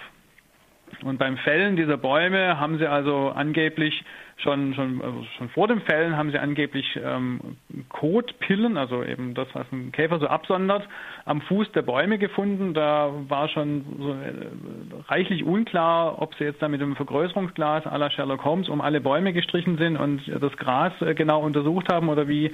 Und 1.04 1.18
beim 1.18 1.38
Fällen 1.38 1.76
dieser 1.76 1.98
Bäume 1.98 2.60
haben 2.60 2.78
sie 2.78 2.88
also 2.88 3.30
angeblich 3.30 4.04
schon, 4.38 4.74
schon, 4.74 5.02
also 5.02 5.24
schon 5.38 5.50
vor 5.50 5.68
dem 5.68 5.82
Fällen 5.82 6.16
haben 6.16 6.32
sie 6.32 6.40
angeblich 6.40 7.00
ähm, 7.04 7.58
Kotpillen, 7.90 8.78
also 8.78 9.04
eben 9.04 9.34
das, 9.34 9.48
was 9.54 9.66
ein 9.72 9.92
Käfer 9.92 10.20
so 10.20 10.28
absondert, 10.28 10.88
am 11.26 11.42
Fuß 11.42 11.72
der 11.74 11.82
Bäume 11.82 12.18
gefunden. 12.18 12.74
Da 12.74 13.12
war 13.28 13.50
schon 13.50 13.86
so, 14.00 14.12
äh, 14.12 15.08
reichlich 15.08 15.44
unklar, 15.44 16.22
ob 16.22 16.36
sie 16.36 16.46
jetzt 16.46 16.62
da 16.62 16.68
mit 16.68 16.82
einem 16.82 16.96
Vergrößerungsglas 16.96 17.86
à 17.86 17.98
la 17.98 18.10
Sherlock 18.10 18.44
Holmes 18.44 18.70
um 18.70 18.82
alle 18.82 19.02
Bäume 19.02 19.34
gestrichen 19.34 19.78
sind 19.78 19.98
und 19.98 20.22
das 20.28 20.56
Gras 20.58 20.94
äh, 21.02 21.14
genau 21.14 21.42
untersucht 21.42 21.92
haben 21.92 22.10
oder 22.10 22.28
wie 22.28 22.52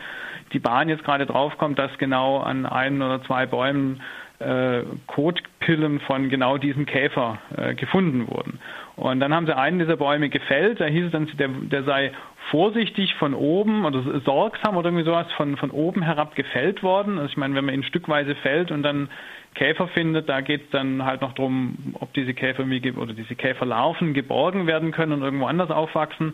die 0.53 0.59
Bahn 0.59 0.89
jetzt 0.89 1.03
gerade 1.03 1.25
draufkommt, 1.25 1.77
dass 1.77 1.95
genau 1.97 2.39
an 2.39 2.65
einem 2.65 3.01
oder 3.01 3.21
zwei 3.23 3.45
Bäumen 3.45 4.01
äh, 4.39 4.83
Kotpillen 5.07 5.99
von 6.01 6.29
genau 6.29 6.57
diesem 6.57 6.85
Käfer 6.85 7.39
äh, 7.55 7.75
gefunden 7.75 8.27
wurden. 8.27 8.59
Und 8.95 9.19
dann 9.19 9.33
haben 9.33 9.45
sie 9.45 9.55
einen 9.55 9.79
dieser 9.79 9.97
Bäume 9.97 10.29
gefällt, 10.29 10.79
da 10.79 10.85
hieß 10.85 11.05
es 11.05 11.11
dann, 11.11 11.29
der, 11.37 11.49
der 11.49 11.83
sei 11.83 12.11
vorsichtig 12.51 13.15
von 13.15 13.33
oben 13.33 13.85
oder 13.85 14.21
sorgsam 14.21 14.77
oder 14.77 14.89
irgendwie 14.89 15.05
sowas 15.05 15.31
von, 15.35 15.57
von 15.57 15.71
oben 15.71 16.01
herab 16.01 16.35
gefällt 16.35 16.83
worden. 16.83 17.17
Also 17.17 17.31
ich 17.31 17.37
meine, 17.37 17.55
wenn 17.55 17.65
man 17.65 17.75
ihn 17.75 17.83
stückweise 17.83 18.35
fällt 18.35 18.71
und 18.71 18.83
dann 18.83 19.09
Käfer 19.55 19.87
findet, 19.87 20.29
da 20.29 20.41
geht 20.41 20.65
es 20.65 20.69
dann 20.69 21.05
halt 21.05 21.21
noch 21.21 21.33
darum, 21.33 21.95
ob 21.99 22.13
diese 22.13 22.33
Käfer 22.33 22.63
oder 22.63 23.13
diese 23.13 23.35
Käferlarven 23.35 24.13
geborgen 24.13 24.67
werden 24.67 24.91
können 24.91 25.13
und 25.13 25.23
irgendwo 25.23 25.47
anders 25.47 25.71
aufwachsen 25.71 26.33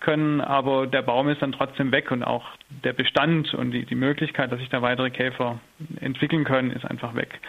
können, 0.00 0.40
aber 0.40 0.86
der 0.86 1.02
Baum 1.02 1.28
ist 1.28 1.42
dann 1.42 1.52
trotzdem 1.52 1.92
weg 1.92 2.10
und 2.10 2.22
auch 2.22 2.44
der 2.84 2.92
Bestand 2.92 3.54
und 3.54 3.72
die, 3.72 3.84
die 3.84 3.94
Möglichkeit, 3.94 4.52
dass 4.52 4.60
sich 4.60 4.68
da 4.68 4.82
weitere 4.82 5.10
Käfer 5.10 5.60
entwickeln 6.00 6.44
können, 6.44 6.70
ist 6.70 6.84
einfach 6.84 7.14
weg. 7.14 7.40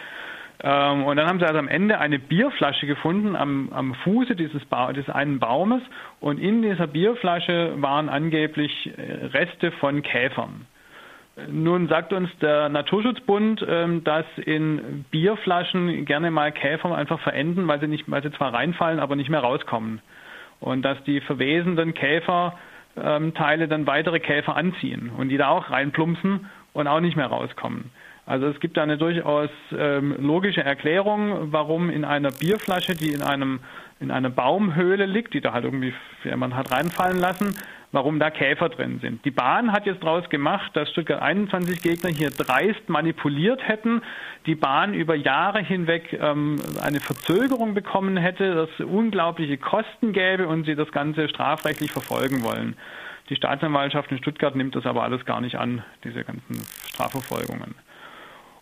Ähm, 0.62 1.04
und 1.04 1.16
dann 1.16 1.26
haben 1.26 1.38
sie 1.38 1.46
also 1.46 1.58
am 1.58 1.68
Ende 1.68 1.98
eine 1.98 2.18
Bierflasche 2.18 2.86
gefunden 2.86 3.34
am, 3.36 3.70
am 3.72 3.94
Fuße 3.94 4.36
dieses, 4.36 4.64
ba 4.66 4.92
des 4.92 5.08
einen 5.08 5.38
Baumes 5.38 5.82
und 6.20 6.38
in 6.38 6.62
dieser 6.62 6.86
Bierflasche 6.86 7.74
waren 7.76 8.08
angeblich 8.08 8.90
äh, 8.96 9.26
Reste 9.26 9.72
von 9.72 10.02
Käfern. 10.02 10.66
Nun 11.48 11.88
sagt 11.88 12.12
uns 12.12 12.28
der 12.40 12.68
Naturschutzbund, 12.68 13.64
ähm, 13.66 14.04
dass 14.04 14.26
in 14.44 15.04
Bierflaschen 15.10 16.04
gerne 16.04 16.30
mal 16.30 16.52
Käfer 16.52 16.94
einfach 16.94 17.20
verenden, 17.20 17.66
weil 17.66 17.80
sie, 17.80 17.86
nicht, 17.86 18.10
weil 18.10 18.22
sie 18.22 18.32
zwar 18.32 18.52
reinfallen, 18.52 19.00
aber 19.00 19.16
nicht 19.16 19.30
mehr 19.30 19.40
rauskommen. 19.40 20.00
Und 20.60 20.82
dass 20.82 21.02
die 21.04 21.20
verwesenden 21.20 21.94
Käferteile 21.94 23.66
dann 23.68 23.86
weitere 23.86 24.20
Käfer 24.20 24.56
anziehen 24.56 25.10
und 25.16 25.30
die 25.30 25.36
da 25.36 25.48
auch 25.48 25.70
reinplumpsen 25.70 26.46
und 26.72 26.86
auch 26.86 27.00
nicht 27.00 27.16
mehr 27.16 27.26
rauskommen. 27.26 27.90
Also 28.26 28.46
es 28.46 28.60
gibt 28.60 28.76
da 28.76 28.82
eine 28.82 28.96
durchaus 28.96 29.50
ähm, 29.76 30.14
logische 30.20 30.62
Erklärung, 30.62 31.52
warum 31.52 31.90
in 31.90 32.04
einer 32.04 32.30
Bierflasche, 32.30 32.94
die 32.94 33.12
in 33.12 33.22
einem 33.22 33.60
in 33.98 34.10
einer 34.10 34.30
Baumhöhle 34.30 35.04
liegt, 35.04 35.34
die 35.34 35.40
da 35.40 35.52
halt 35.52 35.64
irgendwie 35.64 35.92
jemand 36.24 36.54
hat 36.54 36.70
reinfallen 36.70 37.18
lassen, 37.18 37.54
warum 37.92 38.18
da 38.18 38.30
Käfer 38.30 38.68
drin 38.68 39.00
sind. 39.00 39.24
Die 39.24 39.30
Bahn 39.30 39.72
hat 39.72 39.86
jetzt 39.86 40.02
daraus 40.02 40.28
gemacht, 40.30 40.70
dass 40.74 40.90
Stuttgart 40.90 41.20
21 41.20 41.82
Gegner 41.82 42.10
hier 42.10 42.30
dreist 42.30 42.88
manipuliert 42.88 43.66
hätten, 43.66 44.02
die 44.46 44.54
Bahn 44.54 44.94
über 44.94 45.14
Jahre 45.14 45.60
hinweg 45.60 46.16
ähm, 46.20 46.56
eine 46.82 47.00
Verzögerung 47.00 47.74
bekommen 47.74 48.16
hätte, 48.16 48.54
dass 48.54 48.86
unglaubliche 48.86 49.58
Kosten 49.58 50.12
gäbe 50.12 50.46
und 50.46 50.64
sie 50.64 50.76
das 50.76 50.90
Ganze 50.92 51.28
strafrechtlich 51.28 51.90
verfolgen 51.90 52.42
wollen. 52.42 52.76
Die 53.28 53.36
Staatsanwaltschaft 53.36 54.10
in 54.10 54.18
Stuttgart 54.18 54.56
nimmt 54.56 54.74
das 54.74 54.86
aber 54.86 55.02
alles 55.02 55.24
gar 55.24 55.40
nicht 55.40 55.56
an, 55.56 55.84
diese 56.04 56.24
ganzen 56.24 56.62
Strafverfolgungen. 56.86 57.74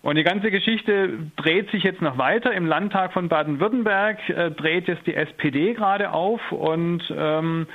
Und 0.01 0.15
die 0.17 0.23
ganze 0.23 0.51
Geschichte 0.51 1.19
dreht 1.37 1.71
sich 1.71 1.83
jetzt 1.83 2.01
noch 2.01 2.19
weiter. 2.19 2.53
Im 2.53 2.67
Landtag 2.67 3.13
von 3.13 3.29
Baden-Württemberg 3.29 4.29
äh, 4.29 4.51
dreht 4.53 4.87
jetzt 4.87 5.07
die 5.07 5.15
SPD 5.15 5.75
gerade 5.75 6.13
auf 6.13 6.41
und 6.53 7.03
ähm, 7.17 7.67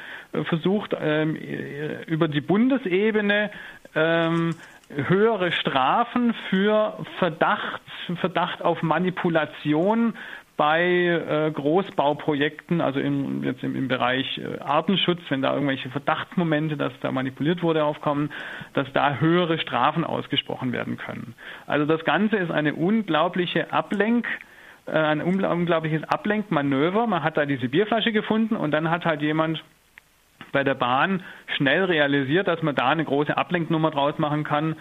versucht 0.46 0.96
ähm, 1.00 1.36
über 1.36 2.28
die 2.28 2.42
Bundesebene 2.42 3.52
ähm, 3.94 4.56
höhere 4.90 5.52
Strafen 5.52 6.34
für 6.50 6.98
Verdacht, 7.20 7.82
Verdacht 8.20 8.62
auf 8.62 8.82
Manipulation 8.84 10.14
bei 10.56 10.84
äh, 10.84 11.52
Großbauprojekten, 11.52 12.80
also 12.80 13.00
im, 13.00 13.44
jetzt 13.44 13.64
im, 13.64 13.76
im 13.76 13.88
Bereich 13.88 14.38
äh, 14.38 14.60
Artenschutz, 14.60 15.20
wenn 15.30 15.42
da 15.42 15.54
irgendwelche 15.54 15.90
Verdachtsmomente, 15.90 16.78
dass 16.78 16.94
da 17.02 17.12
manipuliert 17.12 17.64
wurde, 17.64 17.84
aufkommen, 17.84 18.32
dass 18.74 18.92
da 18.94 19.16
höhere 19.16 19.58
Strafen 19.58 20.04
ausgesprochen 20.04 20.72
werden 20.72 20.98
können. 20.98 21.34
Also 21.66 21.86
das 21.86 22.04
Ganze 22.06 22.38
ist 22.38 22.52
eine 22.52 22.76
unglaubliche 22.76 23.72
Ablenk- 23.74 24.28
äh, 24.86 24.92
ein 24.92 25.22
unglaubliches 25.22 26.04
Ablenkmanöver. 26.04 27.08
Man 27.08 27.24
hat 27.24 27.38
da 27.38 27.46
diese 27.46 27.70
Bierflasche 27.70 28.12
gefunden 28.12 28.56
und 28.56 28.72
dann 28.72 28.92
hat 28.92 29.06
halt 29.06 29.22
jemand 29.22 29.64
bei 30.52 30.64
der 30.64 30.76
Bahn 30.76 31.24
schnell 31.58 31.86
realisiert, 31.86 32.48
dass 32.48 32.62
man 32.62 32.76
da 32.76 32.90
eine 32.90 33.04
große 33.04 33.36
Ablenknummer 33.36 33.92
draus 33.92 34.20
machen 34.20 34.44
kann, 34.44 34.76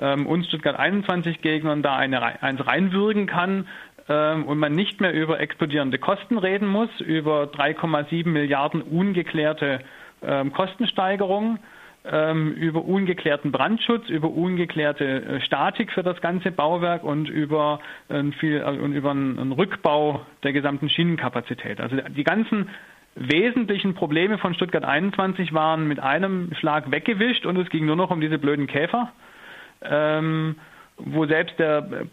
ähm, 0.00 0.26
uns 0.26 0.46
Stuttgart 0.46 0.78
21 0.78 1.42
Gegnern 1.42 1.82
da 1.82 1.96
eine, 1.96 2.42
eins 2.42 2.66
reinwürgen 2.66 3.26
kann 3.26 3.66
ähm, 4.08 4.44
und 4.44 4.58
man 4.58 4.74
nicht 4.74 5.00
mehr 5.00 5.12
über 5.12 5.40
explodierende 5.40 5.98
Kosten 5.98 6.38
reden 6.38 6.68
muss, 6.68 6.90
über 7.00 7.44
3,7 7.44 8.28
Milliarden 8.28 8.82
ungeklärte 8.82 9.80
ähm, 10.22 10.52
Kostensteigerungen 10.52 11.58
ähm, 12.04 12.52
über 12.54 12.84
ungeklärten 12.84 13.52
Brandschutz, 13.52 14.08
über 14.08 14.30
ungeklärte 14.30 15.04
äh, 15.04 15.40
Statik 15.42 15.92
für 15.92 16.02
das 16.02 16.20
ganze 16.20 16.50
Bauwerk 16.50 17.04
und 17.04 17.28
über, 17.28 17.80
äh, 18.08 18.22
viel, 18.38 18.60
äh, 18.60 18.78
und 18.78 18.92
über 18.92 19.10
einen 19.10 19.52
Rückbau 19.52 20.24
der 20.42 20.52
gesamten 20.52 20.88
Schienenkapazität. 20.88 21.80
Also 21.80 21.96
die 21.96 22.24
ganzen 22.24 22.70
wesentlichen 23.14 23.94
Probleme 23.94 24.38
von 24.38 24.54
Stuttgart 24.54 24.84
21 24.84 25.52
waren 25.52 25.88
mit 25.88 26.00
einem 26.00 26.54
Schlag 26.54 26.90
weggewischt 26.90 27.46
und 27.46 27.56
es 27.56 27.68
ging 27.68 27.84
nur 27.84 27.96
noch 27.96 28.10
um 28.10 28.20
diese 28.20 28.38
blöden 28.38 28.68
Käfer, 28.68 29.10
wo 30.98 31.26
selbst 31.26 31.58
der 31.58 32.06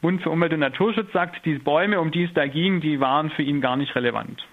Bund 0.00 0.22
für 0.22 0.30
Umwelt 0.30 0.52
und 0.52 0.60
Naturschutz 0.60 1.12
sagt, 1.12 1.44
die 1.44 1.58
Bäume, 1.58 2.00
um 2.00 2.10
die 2.10 2.24
es 2.24 2.34
da 2.34 2.46
ging, 2.46 2.80
die 2.80 3.00
waren 3.00 3.30
für 3.30 3.42
ihn 3.42 3.60
gar 3.60 3.76
nicht 3.76 3.94
relevant. 3.94 4.46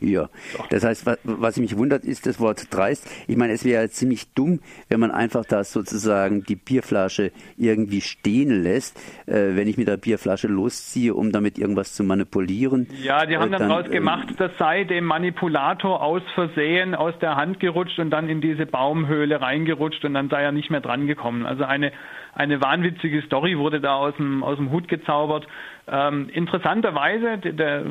Ja, 0.00 0.28
das 0.70 0.84
heißt, 0.84 1.04
was, 1.04 1.18
was 1.24 1.58
mich 1.58 1.76
wundert, 1.76 2.04
ist 2.04 2.26
das 2.26 2.40
Wort 2.40 2.74
dreist. 2.74 3.06
Ich 3.28 3.36
meine, 3.36 3.52
es 3.52 3.64
wäre 3.64 3.90
ziemlich 3.90 4.32
dumm, 4.32 4.60
wenn 4.88 5.00
man 5.00 5.10
einfach 5.10 5.44
das 5.44 5.72
sozusagen 5.72 6.44
die 6.44 6.56
Bierflasche 6.56 7.30
irgendwie 7.58 8.00
stehen 8.00 8.62
lässt, 8.62 8.98
äh, 9.26 9.54
wenn 9.54 9.68
ich 9.68 9.76
mit 9.76 9.88
der 9.88 9.98
Bierflasche 9.98 10.48
losziehe, 10.48 11.12
um 11.14 11.30
damit 11.30 11.58
irgendwas 11.58 11.92
zu 11.92 12.04
manipulieren. 12.04 12.88
Ja, 13.02 13.26
die 13.26 13.36
haben 13.36 13.52
äh, 13.52 13.58
dann, 13.58 13.68
daraus 13.68 13.86
ähm, 13.86 13.92
gemacht, 13.92 14.28
das 14.38 14.52
sei 14.58 14.84
dem 14.84 15.04
Manipulator 15.04 16.02
aus 16.02 16.22
Versehen 16.34 16.94
aus 16.94 17.14
der 17.20 17.36
Hand 17.36 17.60
gerutscht 17.60 17.98
und 17.98 18.10
dann 18.10 18.30
in 18.30 18.40
diese 18.40 18.64
Baumhöhle 18.64 19.42
reingerutscht 19.42 20.04
und 20.06 20.14
dann 20.14 20.30
sei 20.30 20.42
er 20.42 20.52
nicht 20.52 20.70
mehr 20.70 20.80
drangekommen. 20.80 21.44
Also 21.44 21.64
eine 21.64 21.92
eine 22.34 22.62
wahnwitzige 22.62 23.22
Story 23.22 23.58
wurde 23.58 23.80
da 23.80 23.96
aus 23.96 24.16
dem, 24.16 24.42
aus 24.42 24.56
dem 24.56 24.70
Hut 24.70 24.88
gezaubert. 24.88 25.46
Ähm, 25.86 26.28
interessanterweise, 26.32 27.38
der 27.38 27.84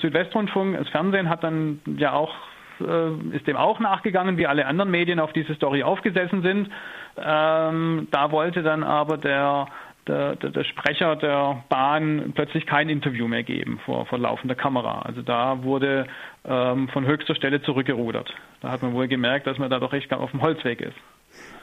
Südwestrundfunk, 0.00 0.76
das 0.76 0.88
Fernsehen 0.88 1.28
hat 1.28 1.42
dann 1.42 1.80
ja 1.96 2.12
auch 2.12 2.34
äh, 2.80 3.36
ist 3.36 3.46
dem 3.46 3.56
auch 3.56 3.80
nachgegangen, 3.80 4.36
wie 4.36 4.46
alle 4.46 4.66
anderen 4.66 4.90
Medien 4.90 5.20
auf 5.20 5.32
diese 5.32 5.54
Story 5.54 5.82
aufgesessen 5.82 6.42
sind. 6.42 6.70
Ähm, 7.16 8.08
da 8.10 8.30
wollte 8.30 8.62
dann 8.62 8.84
aber 8.84 9.16
der, 9.16 9.66
der, 10.06 10.36
der, 10.36 10.64
Sprecher 10.64 11.16
der 11.16 11.64
Bahn 11.68 12.32
plötzlich 12.34 12.66
kein 12.66 12.88
Interview 12.88 13.26
mehr 13.26 13.42
geben 13.42 13.80
vor, 13.84 14.06
vor 14.06 14.18
laufender 14.18 14.54
Kamera. 14.54 15.02
Also 15.02 15.22
da 15.22 15.62
wurde 15.64 16.06
ähm, 16.44 16.88
von 16.88 17.06
höchster 17.06 17.34
Stelle 17.34 17.62
zurückgerudert. 17.62 18.32
Da 18.60 18.70
hat 18.70 18.82
man 18.82 18.94
wohl 18.94 19.08
gemerkt, 19.08 19.46
dass 19.46 19.58
man 19.58 19.70
da 19.70 19.80
doch 19.80 19.92
echt 19.92 20.12
auf 20.12 20.30
dem 20.30 20.42
Holzweg 20.42 20.80
ist. 20.80 20.96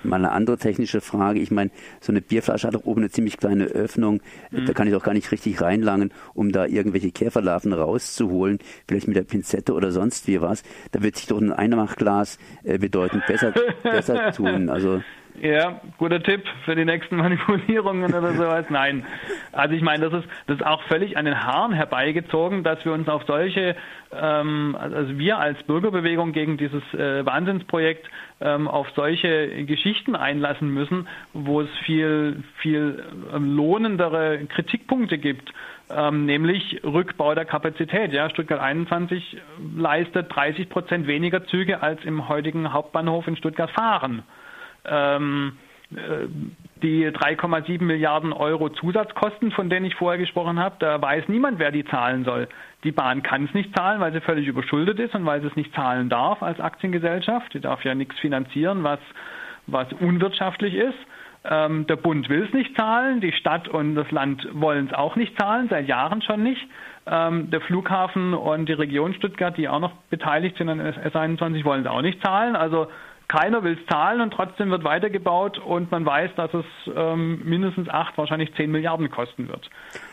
Mal 0.07 0.17
eine 0.17 0.31
andere 0.31 0.57
technische 0.57 1.01
Frage. 1.01 1.39
Ich 1.39 1.51
meine, 1.51 1.71
so 2.01 2.11
eine 2.11 2.21
Bierflasche 2.21 2.67
hat 2.67 2.75
doch 2.75 2.85
oben 2.85 3.01
eine 3.01 3.09
ziemlich 3.09 3.37
kleine 3.37 3.65
Öffnung. 3.65 4.21
Mhm. 4.51 4.65
Da 4.65 4.73
kann 4.73 4.87
ich 4.87 4.93
doch 4.93 5.03
gar 5.03 5.13
nicht 5.13 5.31
richtig 5.31 5.61
reinlangen, 5.61 6.11
um 6.33 6.51
da 6.51 6.65
irgendwelche 6.65 7.11
Käferlarven 7.11 7.73
rauszuholen. 7.73 8.59
Vielleicht 8.87 9.07
mit 9.07 9.17
der 9.17 9.23
Pinzette 9.23 9.73
oder 9.73 9.91
sonst 9.91 10.27
wie 10.27 10.41
was. 10.41 10.63
Da 10.91 11.01
wird 11.01 11.17
sich 11.17 11.27
doch 11.27 11.39
ein 11.39 11.51
Einmachglas 11.51 12.37
äh, 12.63 12.77
bedeutend 12.77 13.25
besser, 13.27 13.53
besser 13.83 14.31
tun. 14.31 14.69
Also 14.69 15.01
ja, 15.41 15.81
guter 15.97 16.21
Tipp 16.21 16.43
für 16.63 16.75
die 16.75 16.85
nächsten 16.85 17.15
Manipulierungen 17.17 18.13
oder 18.13 18.33
sowas. 18.33 18.65
Nein. 18.69 19.05
Also 19.51 19.75
ich 19.75 19.81
meine, 19.81 20.09
das 20.09 20.23
ist, 20.23 20.29
das 20.47 20.57
ist 20.57 20.65
auch 20.65 20.81
völlig 20.83 21.17
an 21.17 21.25
den 21.25 21.41
Haaren 21.43 21.73
herbeigezogen, 21.73 22.63
dass 22.63 22.83
wir 22.85 22.93
uns 22.93 23.07
auf 23.07 23.23
solche, 23.25 23.75
ähm, 24.13 24.77
also 24.79 25.17
wir 25.17 25.37
als 25.37 25.61
Bürgerbewegung 25.63 26.31
gegen 26.31 26.57
dieses 26.57 26.83
äh, 26.93 27.25
Wahnsinnsprojekt 27.25 28.07
ähm, 28.41 28.67
auf 28.67 28.87
solche 28.95 29.65
Geschichten 29.65 30.15
einlassen 30.15 30.69
müssen, 30.69 31.07
wo 31.33 31.61
es 31.61 31.69
viel, 31.85 32.43
viel 32.57 33.03
ähm, 33.33 33.55
lohnendere 33.55 34.45
Kritikpunkte 34.47 35.17
gibt. 35.17 35.53
Ähm, 35.87 36.25
nämlich 36.25 36.81
Rückbau 36.83 37.35
der 37.35 37.45
Kapazität. 37.45 38.11
Ja, 38.11 38.29
Stuttgart 38.31 38.59
21 38.59 39.37
leistet 39.77 40.35
30 40.35 40.69
Prozent 40.69 41.05
weniger 41.05 41.45
Züge 41.45 41.83
als 41.83 42.03
im 42.05 42.27
heutigen 42.27 42.73
Hauptbahnhof 42.73 43.27
in 43.27 43.37
Stuttgart 43.37 43.69
fahren 43.69 44.23
ähm, 44.89 45.57
äh, 45.91 46.27
die 46.81 47.07
3,7 47.07 47.81
Milliarden 47.83 48.33
Euro 48.33 48.69
Zusatzkosten, 48.69 49.51
von 49.51 49.69
denen 49.69 49.85
ich 49.85 49.95
vorher 49.95 50.19
gesprochen 50.19 50.59
habe, 50.59 50.75
da 50.79 51.01
weiß 51.01 51.29
niemand, 51.29 51.57
wer 51.57 51.71
die 51.71 51.85
zahlen 51.85 52.25
soll. 52.25 52.47
Die 52.83 52.91
Bahn 52.91 53.23
kann 53.23 53.45
es 53.45 53.53
nicht 53.53 53.75
zahlen, 53.75 54.01
weil 54.01 54.11
sie 54.13 54.21
völlig 54.21 54.47
überschuldet 54.47 54.99
ist 54.99 55.15
und 55.15 55.25
weil 55.25 55.41
sie 55.41 55.47
es 55.47 55.55
nicht 55.55 55.73
zahlen 55.73 56.09
darf 56.09 56.43
als 56.43 56.59
Aktiengesellschaft. 56.59 57.53
Die 57.53 57.61
darf 57.61 57.83
ja 57.85 57.95
nichts 57.95 58.19
finanzieren, 58.19 58.83
was, 58.83 58.99
was 59.67 59.91
unwirtschaftlich 59.93 60.75
ist. 60.75 60.97
Ähm, 61.47 61.87
der 61.87 61.95
Bund 61.95 62.27
will 62.29 62.43
es 62.43 62.53
nicht 62.53 62.75
zahlen, 62.75 63.21
die 63.21 63.31
Stadt 63.31 63.67
und 63.67 63.95
das 63.95 64.09
Land 64.11 64.47
wollen 64.51 64.87
es 64.87 64.93
auch 64.93 65.15
nicht 65.15 65.39
zahlen, 65.39 65.67
seit 65.69 65.87
Jahren 65.87 66.21
schon 66.21 66.43
nicht. 66.43 66.61
Ähm, 67.07 67.51
der 67.51 67.61
Flughafen 67.61 68.33
und 68.33 68.67
die 68.67 68.73
Region 68.73 69.13
Stuttgart, 69.13 69.55
die 69.55 69.69
auch 69.69 69.79
noch 69.79 69.93
beteiligt 70.09 70.57
sind 70.57 70.69
an 70.69 70.81
S21, 70.81 71.63
wollen 71.63 71.81
es 71.81 71.87
auch 71.87 72.01
nicht 72.01 72.23
zahlen. 72.25 72.55
Also 72.55 72.87
keiner 73.27 73.63
will 73.63 73.77
es 73.79 73.85
zahlen 73.88 74.21
und 74.21 74.31
trotzdem 74.31 74.69
wird 74.69 74.83
weitergebaut 74.83 75.57
und 75.57 75.91
man 75.91 76.05
weiß, 76.05 76.31
dass 76.35 76.53
es 76.53 76.65
ähm, 76.95 77.41
mindestens 77.43 77.89
acht, 77.89 78.17
wahrscheinlich 78.17 78.53
zehn 78.55 78.71
Milliarden 78.71 79.09
kosten 79.09 79.47
wird. 79.47 79.69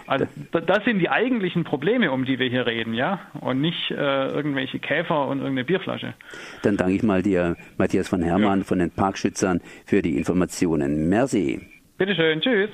Also 0.06 0.26
das 0.50 0.84
sind 0.84 0.98
die 0.98 1.08
eigentlichen 1.08 1.64
Probleme, 1.64 2.10
um 2.10 2.24
die 2.24 2.38
wir 2.38 2.48
hier 2.48 2.66
reden, 2.66 2.94
ja, 2.94 3.20
und 3.40 3.60
nicht 3.60 3.90
äh, 3.90 3.94
irgendwelche 4.28 4.78
Käfer 4.78 5.26
und 5.26 5.38
irgendeine 5.38 5.64
Bierflasche. 5.64 6.14
Dann 6.62 6.76
danke 6.76 6.94
ich 6.94 7.02
mal 7.02 7.22
dir, 7.22 7.56
Matthias 7.76 8.08
von 8.08 8.22
Hermann 8.22 8.60
ja. 8.60 8.64
von 8.64 8.78
den 8.78 8.90
Parkschützern, 8.90 9.60
für 9.84 10.02
die 10.02 10.16
Informationen. 10.16 11.08
Merci. 11.08 11.60
Bitteschön, 11.98 12.40
tschüss. 12.40 12.70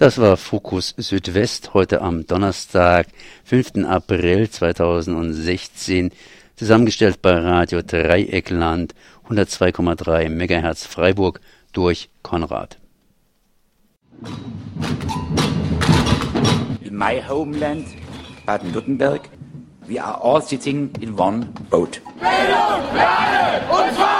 Das 0.00 0.16
war 0.16 0.38
Fokus 0.38 0.94
Südwest 0.96 1.74
heute 1.74 2.00
am 2.00 2.26
Donnerstag, 2.26 3.08
5. 3.44 3.84
April 3.84 4.48
2016, 4.48 6.10
zusammengestellt 6.56 7.20
bei 7.20 7.36
Radio 7.36 7.82
Dreieckland 7.82 8.94
102,3 9.28 10.30
MHz 10.30 10.86
Freiburg 10.86 11.42
durch 11.74 12.08
Konrad. 12.22 12.78
In 16.80 16.96
my 16.96 17.22
homeland, 17.28 17.86
Baden-Württemberg, 18.46 19.28
we 19.86 20.02
are 20.02 20.18
all 20.24 20.40
sitting 20.40 20.90
in 21.02 21.18
one 21.18 21.46
boat. 21.68 22.00
Bildung, 22.18 22.94
Lerne, 22.94 23.70
und 23.70 23.94
zwar 23.94 24.19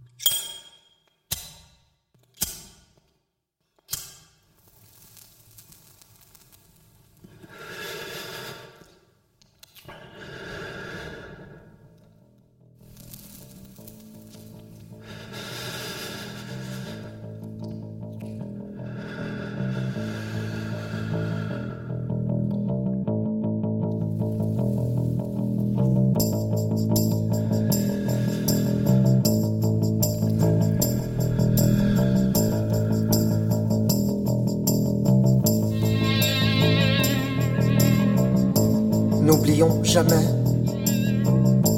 jamais 39.83 40.25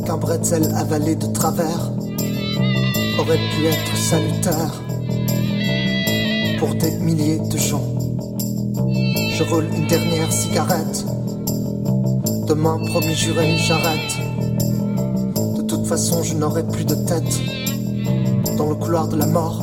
qu'un 0.06 0.18
bretzel 0.18 0.64
avalé 0.76 1.16
de 1.16 1.26
travers 1.28 1.92
aurait 3.20 3.38
pu 3.38 3.66
être 3.66 3.98
salutaire 3.98 4.82
pour 6.60 6.74
des 6.76 6.92
milliers 6.98 7.40
de 7.40 7.58
gens. 7.58 7.84
Je 9.34 9.44
roule 9.44 9.66
une 9.76 9.88
dernière 9.88 10.32
cigarette. 10.32 11.06
Demain, 12.48 12.80
promis 12.88 13.16
juré, 13.16 13.58
j'arrête. 13.58 14.18
De 15.58 15.62
toute 15.64 15.86
façon, 15.86 16.24
je 16.24 16.36
n'aurai 16.36 16.64
plus 16.66 16.86
de 16.86 16.96
tête. 16.96 17.42
Dans 18.58 18.70
le 18.70 18.76
couloir 18.76 19.08
de 19.10 19.18
la 19.18 19.26
mort, 19.26 19.63